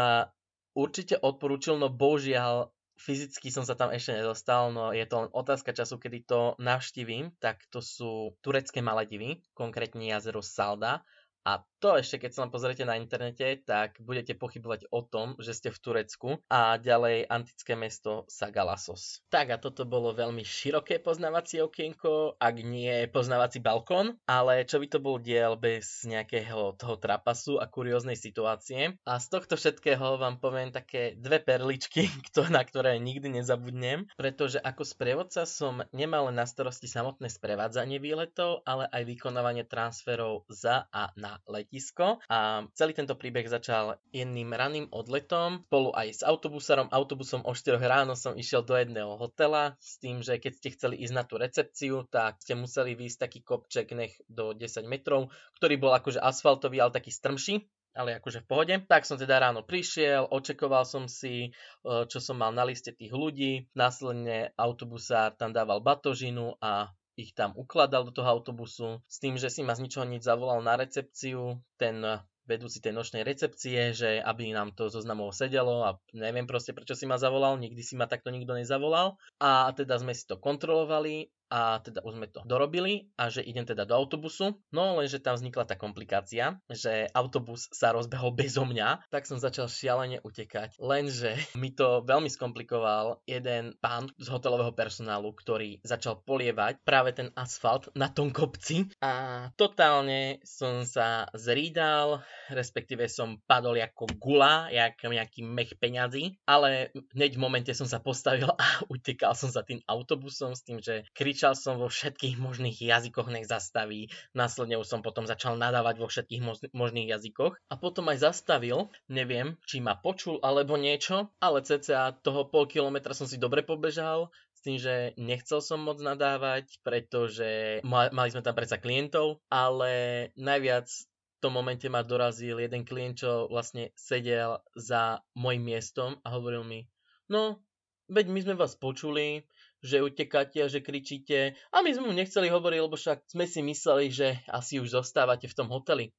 určite 0.73 1.21
odporúčil, 1.21 1.77
no 1.77 1.93
bohužiaľ 1.93 2.73
fyzicky 3.03 3.51
som 3.51 3.67
sa 3.67 3.75
tam 3.75 3.91
ešte 3.91 4.15
nedostal, 4.15 4.71
no 4.71 4.95
je 4.95 5.03
to 5.03 5.27
len 5.27 5.29
otázka 5.35 5.75
času, 5.75 5.99
kedy 5.99 6.23
to 6.23 6.55
navštívim, 6.55 7.35
tak 7.43 7.59
to 7.67 7.83
sú 7.83 8.39
turecké 8.39 8.79
Maledivy, 8.79 9.43
konkrétne 9.51 10.07
jazero 10.07 10.39
Salda 10.39 11.03
a 11.43 11.59
to 11.83 11.99
ešte, 11.99 12.23
keď 12.23 12.31
sa 12.31 12.41
len 12.47 12.51
pozriete 12.55 12.87
na 12.87 12.95
internete, 12.95 13.59
tak 13.67 13.99
budete 13.99 14.39
pochybovať 14.39 14.87
o 14.87 15.03
tom, 15.03 15.35
že 15.43 15.51
ste 15.51 15.67
v 15.67 15.81
Turecku 15.83 16.29
a 16.47 16.79
ďalej 16.79 17.27
antické 17.27 17.75
mesto 17.75 18.23
Sagalassos. 18.31 19.19
Tak 19.27 19.51
a 19.51 19.57
toto 19.59 19.83
bolo 19.83 20.15
veľmi 20.15 20.47
široké 20.47 21.03
poznávacie 21.03 21.59
okienko, 21.59 22.39
ak 22.39 22.55
nie 22.63 23.11
poznávací 23.11 23.59
balkón, 23.59 24.15
ale 24.23 24.63
čo 24.63 24.79
by 24.79 24.87
to 24.87 25.03
bol 25.03 25.19
diel 25.19 25.59
bez 25.59 26.07
nejakého 26.07 26.79
toho 26.79 26.95
trapasu 26.95 27.59
a 27.59 27.67
kurióznej 27.67 28.15
situácie. 28.15 28.95
A 29.03 29.19
z 29.19 29.27
tohto 29.27 29.59
všetkého 29.59 30.15
vám 30.15 30.39
poviem 30.39 30.71
také 30.71 31.19
dve 31.19 31.43
perličky, 31.43 32.07
na 32.55 32.63
ktoré 32.63 32.95
nikdy 32.95 33.43
nezabudnem, 33.43 34.07
pretože 34.15 34.55
ako 34.63 34.87
sprievodca 34.87 35.43
som 35.43 35.83
nemal 35.91 36.31
na 36.31 36.47
starosti 36.47 36.87
samotné 36.87 37.27
sprevádzanie 37.27 37.99
výletov, 37.99 38.63
ale 38.63 38.87
aj 38.87 39.03
vykonávanie 39.03 39.67
transferov 39.67 40.47
za 40.47 40.87
a 40.87 41.11
na 41.19 41.32
let 41.47 41.63
letisko 41.63 42.19
a 42.27 42.67
celý 42.75 42.91
tento 42.91 43.15
príbeh 43.15 43.47
začal 43.47 43.97
jedným 44.11 44.51
raným 44.51 44.91
odletom 44.91 45.63
spolu 45.65 45.95
aj 45.95 46.07
s 46.11 46.21
autobusárom. 46.21 46.91
Autobusom 46.91 47.47
o 47.47 47.55
4 47.55 47.79
ráno 47.79 48.19
som 48.19 48.35
išiel 48.35 48.67
do 48.67 48.75
jedného 48.75 49.15
hotela 49.15 49.79
s 49.79 49.97
tým, 49.97 50.19
že 50.19 50.37
keď 50.37 50.51
ste 50.59 50.69
chceli 50.75 50.95
ísť 51.01 51.15
na 51.15 51.23
tú 51.23 51.39
recepciu, 51.39 52.03
tak 52.11 52.43
ste 52.43 52.59
museli 52.59 52.99
výjsť 52.99 53.17
taký 53.17 53.39
kopček 53.41 53.95
nech 53.95 54.13
do 54.27 54.51
10 54.51 54.83
metrov, 54.85 55.31
ktorý 55.57 55.79
bol 55.79 55.95
akože 55.95 56.19
asfaltový, 56.19 56.83
ale 56.83 56.93
taký 56.93 57.09
strmší 57.09 57.63
ale 57.93 58.17
akože 58.17 58.41
v 58.41 58.49
pohode. 58.49 58.75
Tak 58.89 59.05
som 59.05 59.21
teda 59.21 59.37
ráno 59.37 59.61
prišiel, 59.61 60.25
očakoval 60.25 60.81
som 60.81 61.05
si, 61.05 61.53
e, 61.53 62.09
čo 62.09 62.17
som 62.17 62.41
mal 62.41 62.49
na 62.49 62.65
liste 62.65 62.89
tých 62.89 63.13
ľudí, 63.13 63.69
následne 63.77 64.49
autobusár 64.57 65.37
tam 65.37 65.53
dával 65.53 65.77
batožinu 65.77 66.57
a 66.57 66.89
ich 67.13 67.37
tam 67.37 67.53
ukladal 67.53 68.09
do 68.09 68.13
toho 68.13 68.29
autobusu 68.29 69.01
s 69.05 69.17
tým, 69.21 69.37
že 69.37 69.53
si 69.53 69.61
ma 69.61 69.77
z 69.77 69.85
ničoho 69.85 70.05
nič 70.05 70.25
zavolal 70.25 70.65
na 70.65 70.77
recepciu, 70.77 71.61
ten 71.77 72.01
vedúci 72.43 72.83
tej 72.83 72.91
nočnej 72.91 73.23
recepcie, 73.23 73.95
že 73.95 74.19
aby 74.19 74.51
nám 74.51 74.75
to 74.75 74.91
zoznamov 74.91 75.31
sedelo 75.31 75.87
a 75.87 75.95
neviem 76.11 76.43
proste 76.43 76.75
prečo 76.75 76.91
si 76.91 77.07
ma 77.07 77.15
zavolal, 77.15 77.55
nikdy 77.55 77.79
si 77.79 77.95
ma 77.95 78.03
takto 78.03 78.35
nikto 78.35 78.51
nezavolal. 78.51 79.15
A 79.39 79.71
teda 79.71 79.95
sme 79.99 80.11
si 80.11 80.27
to 80.27 80.35
kontrolovali 80.35 81.31
a 81.53 81.77
teda 81.85 82.01
už 82.01 82.17
sme 82.17 82.25
to 82.33 82.41
dorobili 82.49 83.13
a 83.13 83.29
že 83.29 83.45
idem 83.45 83.61
teda 83.61 83.85
do 83.85 83.93
autobusu. 83.93 84.57
No 84.73 84.97
lenže 84.97 85.21
tam 85.21 85.37
vznikla 85.37 85.69
tá 85.69 85.77
komplikácia, 85.77 86.57
že 86.65 87.05
autobus 87.13 87.69
sa 87.69 87.93
rozbehol 87.93 88.33
bezo 88.39 88.65
mňa, 88.65 89.13
tak 89.13 89.29
som 89.29 89.37
začal 89.37 89.69
šialene 89.69 90.25
utekať. 90.25 90.81
Lenže 90.81 91.37
mi 91.53 91.69
to 91.69 92.01
veľmi 92.01 92.27
skomplikoval 92.33 93.21
jeden 93.29 93.77
pán 93.77 94.09
z 94.17 94.27
hotelového 94.33 94.73
personálu, 94.73 95.29
ktorý 95.37 95.77
začal 95.85 96.25
polievať 96.25 96.81
práve 96.81 97.13
ten 97.13 97.29
asfalt 97.37 97.93
na 97.93 98.09
tom 98.09 98.33
kopci 98.33 98.89
a 98.97 99.47
totálne 99.53 100.41
som 100.41 100.81
sa 100.89 101.29
zrídal, 101.37 102.25
respektíve 102.49 103.05
som 103.05 103.37
padol 103.45 103.77
ako 103.77 104.09
gula, 104.17 104.71
jak 104.71 105.01
nejaký 105.03 105.43
mech 105.43 105.75
peňazí, 105.77 106.39
ale 106.47 106.93
hneď 107.13 107.35
v 107.35 107.43
momente 107.43 107.71
som 107.75 107.85
sa 107.89 107.99
postavil 107.99 108.49
a 108.63 108.65
utekal 108.89 109.35
som 109.35 109.51
za 109.51 109.61
tým 109.61 109.83
autobusom 109.85 110.55
s 110.55 110.63
tým, 110.63 110.79
že 110.79 111.03
kričal 111.11 111.42
kričal 111.43 111.59
som 111.59 111.75
vo 111.75 111.91
všetkých 111.91 112.39
možných 112.39 112.79
jazykoch, 112.79 113.27
nech 113.27 113.43
zastaví. 113.43 114.07
Následne 114.31 114.79
už 114.79 114.87
som 114.87 115.03
potom 115.03 115.27
začal 115.27 115.59
nadávať 115.59 115.99
vo 115.99 116.07
všetkých 116.07 116.71
možných 116.71 117.11
jazykoch. 117.11 117.59
A 117.67 117.75
potom 117.75 118.07
aj 118.07 118.23
zastavil, 118.23 118.87
neviem, 119.11 119.59
či 119.67 119.83
ma 119.83 119.99
počul 119.99 120.39
alebo 120.39 120.79
niečo, 120.79 121.35
ale 121.43 121.59
cca 121.59 122.15
toho 122.15 122.47
pol 122.47 122.63
kilometra 122.63 123.11
som 123.11 123.27
si 123.27 123.35
dobre 123.35 123.59
pobežal, 123.59 124.31
s 124.55 124.63
tým, 124.63 124.79
že 124.79 125.11
nechcel 125.19 125.59
som 125.59 125.83
moc 125.83 125.99
nadávať, 125.99 126.79
pretože 126.79 127.83
mali 127.83 128.31
sme 128.31 128.39
tam 128.39 128.55
predsa 128.55 128.79
klientov, 128.79 129.43
ale 129.51 130.31
najviac 130.39 130.87
v 130.87 131.37
tom 131.43 131.59
momente 131.59 131.91
ma 131.91 132.07
dorazil 132.07 132.55
jeden 132.55 132.87
klient, 132.87 133.19
čo 133.19 133.51
vlastne 133.51 133.91
sedel 133.99 134.63
za 134.79 135.19
môjim 135.35 135.59
miestom 135.59 136.15
a 136.23 136.39
hovoril 136.39 136.63
mi, 136.63 136.87
no, 137.27 137.59
veď 138.07 138.31
my 138.31 138.39
sme 138.47 138.55
vás 138.55 138.79
počuli, 138.79 139.43
že 139.83 139.99
utekáte 139.99 140.63
a 140.63 140.71
že 140.71 140.79
kričíte 140.79 141.59
a 141.69 141.83
my 141.83 141.91
sme 141.91 142.07
mu 142.09 142.13
nechceli 142.15 142.47
hovoriť, 142.47 142.79
lebo 142.79 142.95
však 142.95 143.27
sme 143.27 143.45
si 143.45 143.59
mysleli, 143.59 144.07
že 144.09 144.39
asi 144.47 144.79
už 144.79 144.95
zostávate 145.03 145.51
v 145.51 145.57
tom 145.59 145.67
hoteli. 145.67 146.15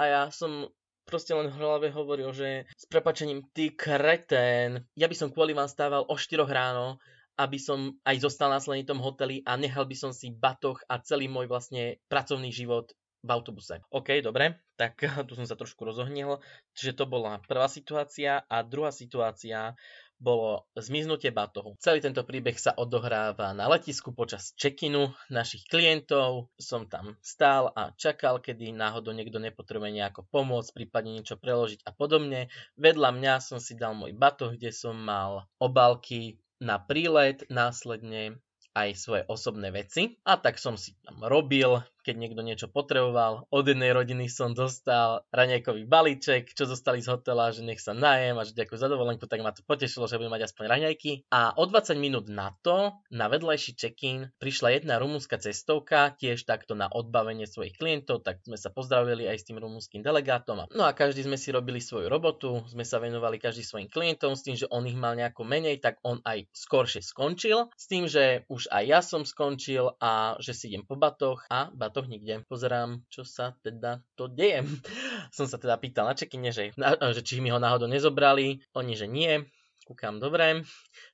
A 0.00 0.08
ja 0.08 0.22
som 0.32 0.72
proste 1.04 1.36
len 1.36 1.52
v 1.52 1.58
hlave 1.60 1.92
hovoril, 1.92 2.32
že 2.32 2.64
s 2.72 2.88
prepačením, 2.88 3.44
ty 3.52 3.76
kretén, 3.76 4.88
ja 4.96 5.06
by 5.06 5.16
som 5.16 5.28
kvôli 5.28 5.52
vám 5.52 5.68
stával 5.68 6.08
o 6.08 6.16
4 6.16 6.40
ráno, 6.48 6.96
aby 7.36 7.56
som 7.60 7.96
aj 8.04 8.16
zostal 8.24 8.52
v 8.52 8.84
tom 8.84 9.00
hoteli 9.00 9.40
a 9.44 9.56
nechal 9.56 9.88
by 9.88 9.96
som 9.96 10.12
si 10.12 10.32
batoh 10.32 10.80
a 10.88 11.00
celý 11.00 11.28
môj 11.28 11.48
vlastne 11.48 12.00
pracovný 12.08 12.52
život 12.52 12.92
v 13.22 13.30
autobuse. 13.30 13.78
OK, 13.94 14.18
dobre, 14.18 14.58
tak 14.74 14.98
tu 15.28 15.38
som 15.38 15.46
sa 15.46 15.54
trošku 15.54 15.86
rozohnil. 15.86 16.42
Čiže 16.74 16.98
to 16.98 17.04
bola 17.06 17.38
prvá 17.46 17.70
situácia 17.70 18.42
a 18.50 18.66
druhá 18.66 18.90
situácia 18.90 19.78
bolo 20.22 20.70
zmiznutie 20.78 21.34
batohu. 21.34 21.74
Celý 21.82 21.98
tento 21.98 22.22
príbeh 22.22 22.54
sa 22.54 22.70
odohráva 22.78 23.50
na 23.50 23.66
letisku 23.66 24.14
počas 24.14 24.54
check-inu 24.54 25.10
našich 25.26 25.66
klientov. 25.66 26.54
Som 26.62 26.86
tam 26.86 27.18
stál 27.18 27.74
a 27.74 27.90
čakal, 27.98 28.38
kedy 28.38 28.70
náhodou 28.70 29.10
niekto 29.10 29.42
nepotrebuje 29.42 29.98
nejako 29.98 30.22
pomôcť, 30.30 30.70
prípadne 30.70 31.18
niečo 31.18 31.34
preložiť 31.34 31.82
a 31.82 31.90
podobne. 31.90 32.46
Vedľa 32.78 33.10
mňa 33.10 33.34
som 33.42 33.58
si 33.58 33.74
dal 33.74 33.98
môj 33.98 34.14
batoh, 34.14 34.54
kde 34.54 34.70
som 34.70 34.94
mal 34.94 35.50
obálky 35.58 36.38
na 36.62 36.78
prílet, 36.78 37.42
následne 37.50 38.38
aj 38.72 38.96
svoje 38.96 39.22
osobné 39.28 39.68
veci. 39.74 40.16
A 40.24 40.40
tak 40.40 40.56
som 40.56 40.78
si 40.80 40.96
tam 41.04 41.20
robil, 41.26 41.82
keď 42.02 42.14
niekto 42.18 42.42
niečo 42.42 42.66
potreboval. 42.68 43.46
Od 43.48 43.64
jednej 43.64 43.94
rodiny 43.94 44.26
som 44.26 44.52
dostal 44.52 45.24
raňajkový 45.30 45.86
balíček, 45.86 46.52
čo 46.52 46.66
zostali 46.66 47.00
z 47.00 47.14
hotela, 47.14 47.54
že 47.54 47.62
nech 47.62 47.78
sa 47.78 47.94
najem 47.94 48.36
a 48.36 48.46
že 48.46 48.58
ďakujem 48.58 48.80
za 48.82 48.88
dovolenku, 48.90 49.24
tak 49.30 49.40
ma 49.40 49.54
to 49.54 49.62
potešilo, 49.62 50.10
že 50.10 50.18
budem 50.18 50.34
mať 50.34 50.50
aspoň 50.50 50.64
raňajky. 50.66 51.30
A 51.30 51.54
o 51.54 51.64
20 51.64 51.96
minút 51.96 52.26
na 52.26 52.52
to, 52.60 52.98
na 53.14 53.30
vedľajší 53.30 53.78
check-in, 53.78 54.28
prišla 54.42 54.82
jedna 54.82 54.98
rumúnska 54.98 55.38
cestovka, 55.38 56.12
tiež 56.18 56.42
takto 56.44 56.74
na 56.74 56.90
odbavenie 56.90 57.46
svojich 57.46 57.78
klientov, 57.78 58.26
tak 58.26 58.42
sme 58.42 58.58
sa 58.58 58.68
pozdravili 58.74 59.30
aj 59.30 59.38
s 59.38 59.46
tým 59.46 59.62
rumúnskym 59.62 60.02
delegátom. 60.02 60.66
No 60.74 60.84
a 60.84 60.92
každý 60.92 61.24
sme 61.24 61.38
si 61.38 61.54
robili 61.54 61.78
svoju 61.78 62.10
robotu, 62.10 62.66
sme 62.66 62.82
sa 62.82 62.98
venovali 62.98 63.38
každý 63.38 63.62
svojim 63.62 63.88
klientom 63.88 64.34
s 64.34 64.42
tým, 64.42 64.58
že 64.58 64.66
on 64.68 64.84
ich 64.84 64.98
mal 64.98 65.14
nejako 65.14 65.46
menej, 65.46 65.78
tak 65.78 66.02
on 66.02 66.18
aj 66.26 66.50
skoršie 66.52 67.00
skončil, 67.00 67.70
s 67.72 67.86
tým, 67.86 68.10
že 68.10 68.44
už 68.50 68.68
aj 68.68 68.84
ja 68.84 69.00
som 69.00 69.22
skončil 69.22 69.94
a 70.02 70.36
že 70.42 70.52
si 70.56 70.72
idem 70.72 70.82
po 70.82 70.98
batoch 70.98 71.44
a 71.52 71.68
batoh 71.92 72.08
nikde. 72.08 72.40
Pozerám, 72.48 73.04
čo 73.12 73.20
sa 73.20 73.52
teda 73.60 74.00
to 74.16 74.32
deje. 74.32 74.64
Som 75.36 75.44
sa 75.44 75.60
teda 75.60 75.76
pýtal 75.76 76.08
na 76.08 76.16
čekine, 76.16 76.48
že, 76.48 76.72
že 76.72 77.20
či 77.20 77.44
mi 77.44 77.52
ho 77.52 77.60
náhodou 77.60 77.84
nezobrali. 77.84 78.64
Oni, 78.72 78.96
že 78.96 79.04
nie. 79.04 79.44
Kúkam 79.84 80.16
dobre. 80.16 80.64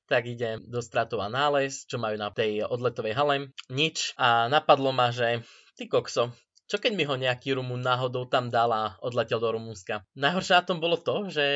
Tak 0.07 0.23
idem 0.31 0.63
do 0.71 0.79
Stratova 0.79 1.27
nález, 1.27 1.83
čo 1.91 1.99
majú 1.99 2.15
na 2.15 2.31
tej 2.31 2.63
odletovej 2.63 3.19
hale. 3.19 3.51
Nič. 3.75 4.15
A 4.15 4.47
napadlo 4.47 4.95
ma, 4.95 5.11
že 5.11 5.43
ty 5.75 5.91
kokso, 5.91 6.31
čo 6.71 6.79
keď 6.79 6.93
mi 6.95 7.03
ho 7.03 7.19
nejaký 7.19 7.59
Rumún 7.59 7.83
náhodou 7.83 8.31
tam 8.31 8.55
dal 8.55 8.71
a 8.71 8.95
odletel 9.03 9.43
do 9.43 9.51
Rumúnska? 9.51 10.07
Najhoršie 10.15 10.63
na 10.63 10.63
tom 10.63 10.79
bolo 10.79 10.95
to, 10.95 11.27
že 11.27 11.47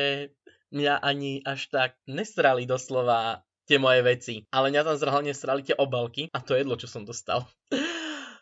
mňa 0.75 0.99
ani 0.99 1.39
až 1.47 1.71
tak 1.71 1.95
nestrali 2.11 2.67
doslova 2.67 3.45
tie 3.69 3.79
moje 3.79 4.01
veci. 4.03 4.35
Ale 4.51 4.73
mňa 4.73 4.81
tam 4.83 4.99
zrhľadne 4.99 5.33
strali 5.37 5.61
tie 5.63 5.77
obalky 5.77 6.27
a 6.33 6.43
to 6.43 6.57
jedlo, 6.57 6.75
čo 6.75 6.89
som 6.91 7.07
dostal. 7.07 7.47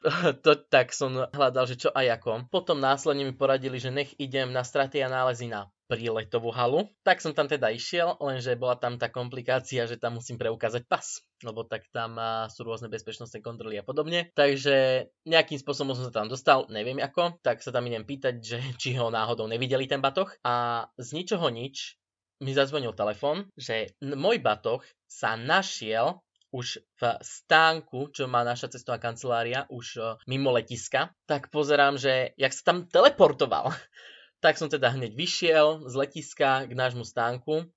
to, 0.46 0.52
tak 0.70 0.94
som 0.94 1.30
hľadal, 1.30 1.70
že 1.70 1.78
čo 1.78 1.90
aj 1.94 2.22
ako. 2.22 2.50
Potom 2.50 2.82
následne 2.82 3.30
mi 3.30 3.34
poradili, 3.38 3.78
že 3.78 3.94
nech 3.94 4.18
idem 4.18 4.50
na 4.50 4.66
straty 4.66 5.02
a 5.06 5.12
nálezy 5.12 5.46
na 5.46 5.70
príletovú 5.92 6.56
halu. 6.56 6.88
Tak 7.04 7.20
som 7.20 7.36
tam 7.36 7.52
teda 7.52 7.68
išiel, 7.70 8.16
lenže 8.24 8.56
bola 8.56 8.80
tam 8.80 8.96
tá 8.96 9.12
komplikácia, 9.12 9.84
že 9.84 10.00
tam 10.00 10.18
musím 10.18 10.40
preukázať 10.40 10.88
pas, 10.88 11.04
lebo 11.44 11.68
tak 11.68 11.84
tam 11.92 12.16
sú 12.48 12.64
rôzne 12.64 12.88
bezpečnostné 12.88 13.44
kontroly 13.44 13.76
a 13.76 13.84
podobne. 13.84 14.32
Takže 14.32 15.08
nejakým 15.28 15.60
spôsobom 15.60 15.92
som 15.94 16.08
sa 16.08 16.16
tam 16.16 16.32
dostal, 16.32 16.66
neviem 16.72 17.04
ako, 17.04 17.44
tak 17.44 17.60
sa 17.60 17.76
tam 17.76 17.86
idem 17.92 18.08
pýtať, 18.08 18.40
že 18.40 18.58
či 18.82 18.96
ho 18.96 19.12
náhodou 19.12 19.46
nevideli 19.52 19.86
ten 19.86 20.00
batoh 20.00 20.32
a 20.48 20.88
z 20.96 21.10
ničoho 21.12 21.52
nič 21.52 22.00
mi 22.42 22.58
zazvonil 22.58 22.98
telefon, 22.98 23.46
že 23.54 23.94
môj 24.02 24.42
batoh 24.42 24.82
sa 25.06 25.38
našiel 25.38 26.24
už 26.52 26.84
v 27.00 27.02
stánku, 27.24 28.12
čo 28.12 28.28
má 28.28 28.44
naša 28.44 28.76
cestová 28.76 29.00
kancelária, 29.00 29.64
už 29.72 29.86
e, 29.96 30.02
mimo 30.28 30.52
letiska, 30.52 31.16
tak 31.24 31.48
pozerám, 31.48 31.96
že 31.96 32.36
jak 32.36 32.52
sa 32.52 32.64
tam 32.72 32.78
teleportoval. 32.92 33.72
tak 34.44 34.60
som 34.60 34.68
teda 34.68 34.92
hneď 34.92 35.16
vyšiel 35.16 35.88
z 35.88 35.94
letiska 35.96 36.68
k 36.68 36.74
nášmu 36.74 37.08
stánku. 37.08 37.70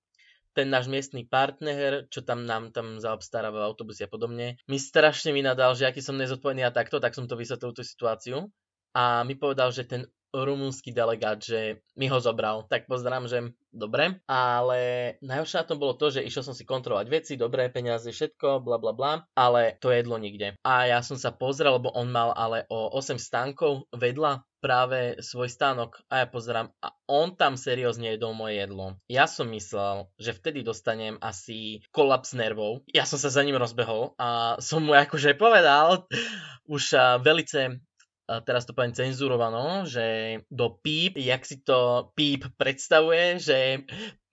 Ten 0.55 0.71
náš 0.71 0.87
miestny 0.87 1.27
partner, 1.27 2.07
čo 2.09 2.23
tam 2.23 2.47
nám 2.47 2.71
tam 2.71 3.03
zaobstaráva 3.03 3.67
autobusy 3.67 4.07
a 4.07 4.11
podobne, 4.11 4.55
mi 4.71 4.79
strašne 4.79 5.35
vynadal, 5.35 5.75
že 5.75 5.91
aký 5.91 5.99
som 5.99 6.15
nezodpovedný 6.15 6.63
a 6.63 6.71
takto, 6.71 7.03
tak 7.03 7.13
som 7.13 7.27
to 7.27 7.35
vysvetlil 7.35 7.75
tú 7.75 7.83
situáciu. 7.83 8.49
A 8.95 9.27
mi 9.27 9.35
povedal, 9.35 9.75
že 9.75 9.83
ten 9.83 10.07
rumúnsky 10.43 10.91
delegát, 10.91 11.39
že 11.39 11.79
mi 11.95 12.11
ho 12.11 12.19
zobral. 12.19 12.67
Tak 12.67 12.91
pozerám, 12.91 13.31
že 13.31 13.55
dobre. 13.71 14.19
Ale 14.27 15.15
najhoršie 15.23 15.63
na 15.63 15.69
tom 15.69 15.79
bolo 15.79 15.95
to, 15.95 16.11
že 16.11 16.27
išiel 16.27 16.43
som 16.43 16.55
si 16.55 16.67
kontrolovať 16.67 17.07
veci, 17.07 17.33
dobré 17.39 17.71
peniaze, 17.71 18.11
všetko, 18.11 18.63
bla 18.67 18.83
bla 18.83 18.91
bla, 18.91 19.13
ale 19.39 19.79
to 19.79 19.95
jedlo 19.95 20.19
nikde. 20.19 20.59
A 20.67 20.91
ja 20.91 20.99
som 21.07 21.15
sa 21.15 21.31
pozrel, 21.31 21.79
lebo 21.79 21.95
on 21.95 22.11
mal 22.11 22.35
ale 22.35 22.67
o 22.71 22.91
8 22.99 23.19
stánkov 23.19 23.87
vedľa 23.95 24.43
práve 24.65 25.21
svoj 25.21 25.53
stánok 25.53 26.01
a 26.09 26.25
ja 26.25 26.27
pozerám 26.27 26.73
a 26.81 26.97
on 27.05 27.37
tam 27.37 27.53
seriózne 27.53 28.17
jedol 28.17 28.33
moje 28.33 28.65
jedlo. 28.65 28.97
Ja 29.13 29.29
som 29.29 29.53
myslel, 29.53 30.09
že 30.17 30.33
vtedy 30.33 30.65
dostanem 30.65 31.21
asi 31.21 31.85
kolaps 31.93 32.33
nervov. 32.33 32.81
Ja 32.89 33.05
som 33.05 33.21
sa 33.21 33.29
za 33.29 33.45
ním 33.45 33.61
rozbehol 33.61 34.17
a 34.17 34.57
som 34.65 34.89
mu 34.89 34.97
akože 34.97 35.37
povedal 35.37 36.09
už 36.75 36.97
velice 37.21 37.85
teraz 38.25 38.65
to 38.65 38.73
poviem 38.73 38.97
cenzurované, 38.97 39.85
že 39.85 40.07
do 40.49 40.73
píp, 40.73 41.21
jak 41.21 41.45
si 41.45 41.61
to 41.61 42.11
píp 42.17 42.49
predstavuje, 42.57 43.39
že 43.41 43.59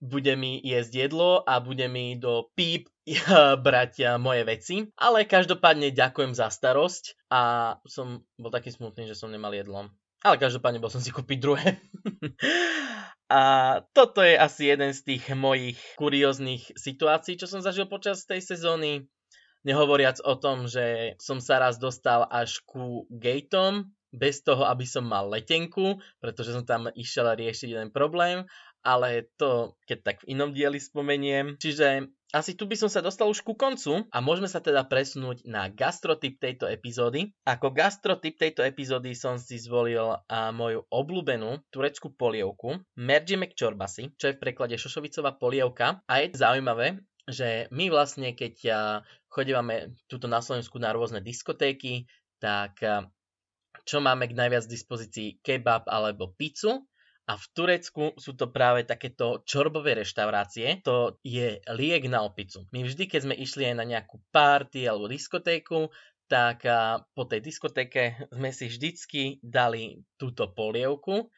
bude 0.01 0.34
mi 0.34 0.58
jesť 0.63 1.08
jedlo 1.08 1.45
a 1.45 1.62
bude 1.62 1.86
mi 1.86 2.17
do 2.17 2.49
píp 2.58 2.89
brať 3.65 4.17
moje 4.17 4.41
veci. 4.47 4.75
Ale 4.97 5.30
každopádne 5.30 5.93
ďakujem 5.93 6.34
za 6.34 6.49
starosť 6.49 7.30
a 7.30 7.41
som 7.86 8.25
bol 8.39 8.49
taký 8.49 8.73
smutný, 8.73 9.06
že 9.06 9.15
som 9.15 9.30
nemal 9.30 9.54
jedlo. 9.54 9.93
Ale 10.21 10.38
každopádne 10.38 10.82
bol 10.82 10.93
som 10.93 11.01
si 11.01 11.10
kúpiť 11.10 11.38
druhé. 11.41 11.82
a 13.32 13.41
toto 13.93 14.21
je 14.21 14.38
asi 14.38 14.69
jeden 14.69 14.93
z 14.93 15.01
tých 15.01 15.34
mojich 15.34 15.82
kurióznych 15.97 16.77
situácií, 16.77 17.41
čo 17.41 17.49
som 17.49 17.65
zažil 17.65 17.89
počas 17.89 18.25
tej 18.30 18.41
sezóny. 18.41 19.10
Nehovoriac 19.62 20.21
o 20.26 20.34
tom, 20.38 20.65
že 20.65 21.17
som 21.21 21.38
sa 21.38 21.62
raz 21.62 21.78
dostal 21.78 22.26
až 22.30 22.62
ku 22.65 23.06
gateom, 23.10 23.89
bez 24.12 24.43
toho, 24.43 24.67
aby 24.67 24.84
som 24.84 25.08
mal 25.08 25.32
letenku, 25.32 26.04
pretože 26.19 26.52
som 26.52 26.67
tam 26.67 26.91
išiel 26.91 27.32
riešiť 27.32 27.80
jeden 27.80 27.89
problém, 27.95 28.43
ale 28.84 29.32
to 29.39 29.80
keď 29.88 30.00
tak 30.04 30.17
v 30.26 30.36
inom 30.36 30.52
dieli 30.52 30.78
spomeniem. 30.78 31.56
Čiže 31.56 32.12
asi 32.32 32.56
tu 32.56 32.63
by 32.63 32.80
som 32.80 32.88
sa 32.88 33.04
dostal 33.04 33.28
už 33.28 33.43
ku 33.43 33.60
koncu 33.60 34.08
a 34.08 34.17
môžeme 34.24 34.47
sa 34.47 34.63
teda 34.63 34.88
presunúť 34.88 35.43
na 35.47 35.67
gastrotyp 35.67 36.39
tejto 36.39 36.67
epizódy. 36.67 37.36
Ako 37.43 37.76
gastrotyp 37.76 38.39
tejto 38.39 38.63
epizódy 38.63 39.15
som 39.15 39.36
si 39.36 39.60
zvolil 39.60 40.15
a 40.28 40.39
moju 40.56 40.88
obľúbenú 40.88 41.60
tureckú 41.71 42.12
polievku 42.15 42.80
Mercimek 42.95 43.56
Çorbasi, 43.56 44.15
čo 44.15 44.32
je 44.32 44.36
v 44.39 44.43
preklade 44.47 44.80
šošovicová 44.80 45.36
polievka 45.36 46.04
a 46.08 46.13
je 46.24 46.32
zaujímavé, 46.36 47.04
že 47.28 47.69
my 47.69 47.91
vlastne 47.91 48.34
keď 48.34 48.56
chodívame 49.32 49.96
túto 50.12 50.28
na 50.28 50.44
Slovensku 50.44 50.76
na 50.78 50.91
rôzne 50.91 51.24
diskotéky, 51.24 52.06
tak 52.44 52.84
eh, 52.84 53.08
čo 53.88 54.04
máme 54.04 54.28
k 54.28 54.36
najviac 54.36 54.67
dispozícii 54.67 55.39
kebab 55.39 55.88
alebo 55.88 56.36
pizzu 56.36 56.84
a 57.32 57.39
v 57.39 57.46
Turecku 57.56 58.04
sú 58.20 58.36
to 58.36 58.52
práve 58.52 58.84
takéto 58.84 59.39
čorbové 59.48 59.96
reštaurácie. 59.96 60.84
To 60.84 61.15
je 61.24 61.63
liek 61.72 62.12
na 62.12 62.28
opicu. 62.28 62.67
My 62.76 62.84
vždy, 62.84 63.08
keď 63.08 63.20
sme 63.24 63.36
išli 63.39 63.72
aj 63.72 63.76
na 63.80 63.86
nejakú 63.88 64.20
party 64.36 64.84
alebo 64.84 65.08
diskotéku, 65.08 65.88
tak 66.28 66.67
eh, 66.67 67.00
po 67.15 67.24
tej 67.24 67.39
diskotéke 67.39 68.28
sme 68.36 68.52
si 68.52 68.67
vždycky 68.67 69.39
dali 69.39 70.04
túto 70.20 70.52
polievku 70.52 71.32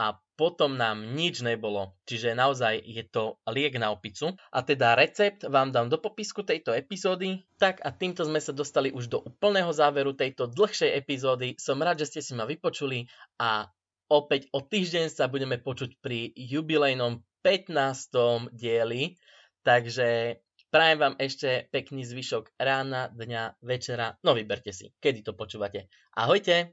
a 0.00 0.16
potom 0.40 0.80
nám 0.80 1.12
nič 1.12 1.44
nebolo. 1.44 1.92
Čiže 2.08 2.32
naozaj 2.32 2.80
je 2.80 3.04
to 3.04 3.36
liek 3.52 3.76
na 3.76 3.92
opicu. 3.92 4.32
A 4.48 4.64
teda 4.64 4.96
recept 4.96 5.44
vám 5.44 5.68
dám 5.68 5.92
do 5.92 6.00
popisku 6.00 6.40
tejto 6.40 6.72
epizódy. 6.72 7.44
Tak 7.60 7.84
a 7.84 7.92
týmto 7.92 8.24
sme 8.24 8.40
sa 8.40 8.56
dostali 8.56 8.88
už 8.88 9.12
do 9.12 9.20
úplného 9.20 9.68
záveru 9.68 10.16
tejto 10.16 10.48
dlhšej 10.48 10.96
epizódy. 10.96 11.60
Som 11.60 11.84
rád, 11.84 12.00
že 12.00 12.16
ste 12.16 12.20
si 12.24 12.32
ma 12.32 12.48
vypočuli 12.48 13.04
a 13.36 13.68
opäť 14.08 14.48
o 14.56 14.64
týždeň 14.64 15.12
sa 15.12 15.28
budeme 15.28 15.60
počuť 15.60 16.00
pri 16.00 16.32
jubilejnom 16.32 17.20
15. 17.44 18.48
dieli. 18.56 19.20
Takže 19.60 20.40
prajem 20.72 20.98
vám 21.04 21.14
ešte 21.20 21.68
pekný 21.68 22.08
zvyšok 22.08 22.56
rána, 22.56 23.12
dňa, 23.12 23.60
večera. 23.60 24.16
No 24.24 24.32
vyberte 24.32 24.72
si, 24.72 24.96
kedy 24.96 25.20
to 25.20 25.36
počúvate. 25.36 25.92
Ahojte! 26.16 26.68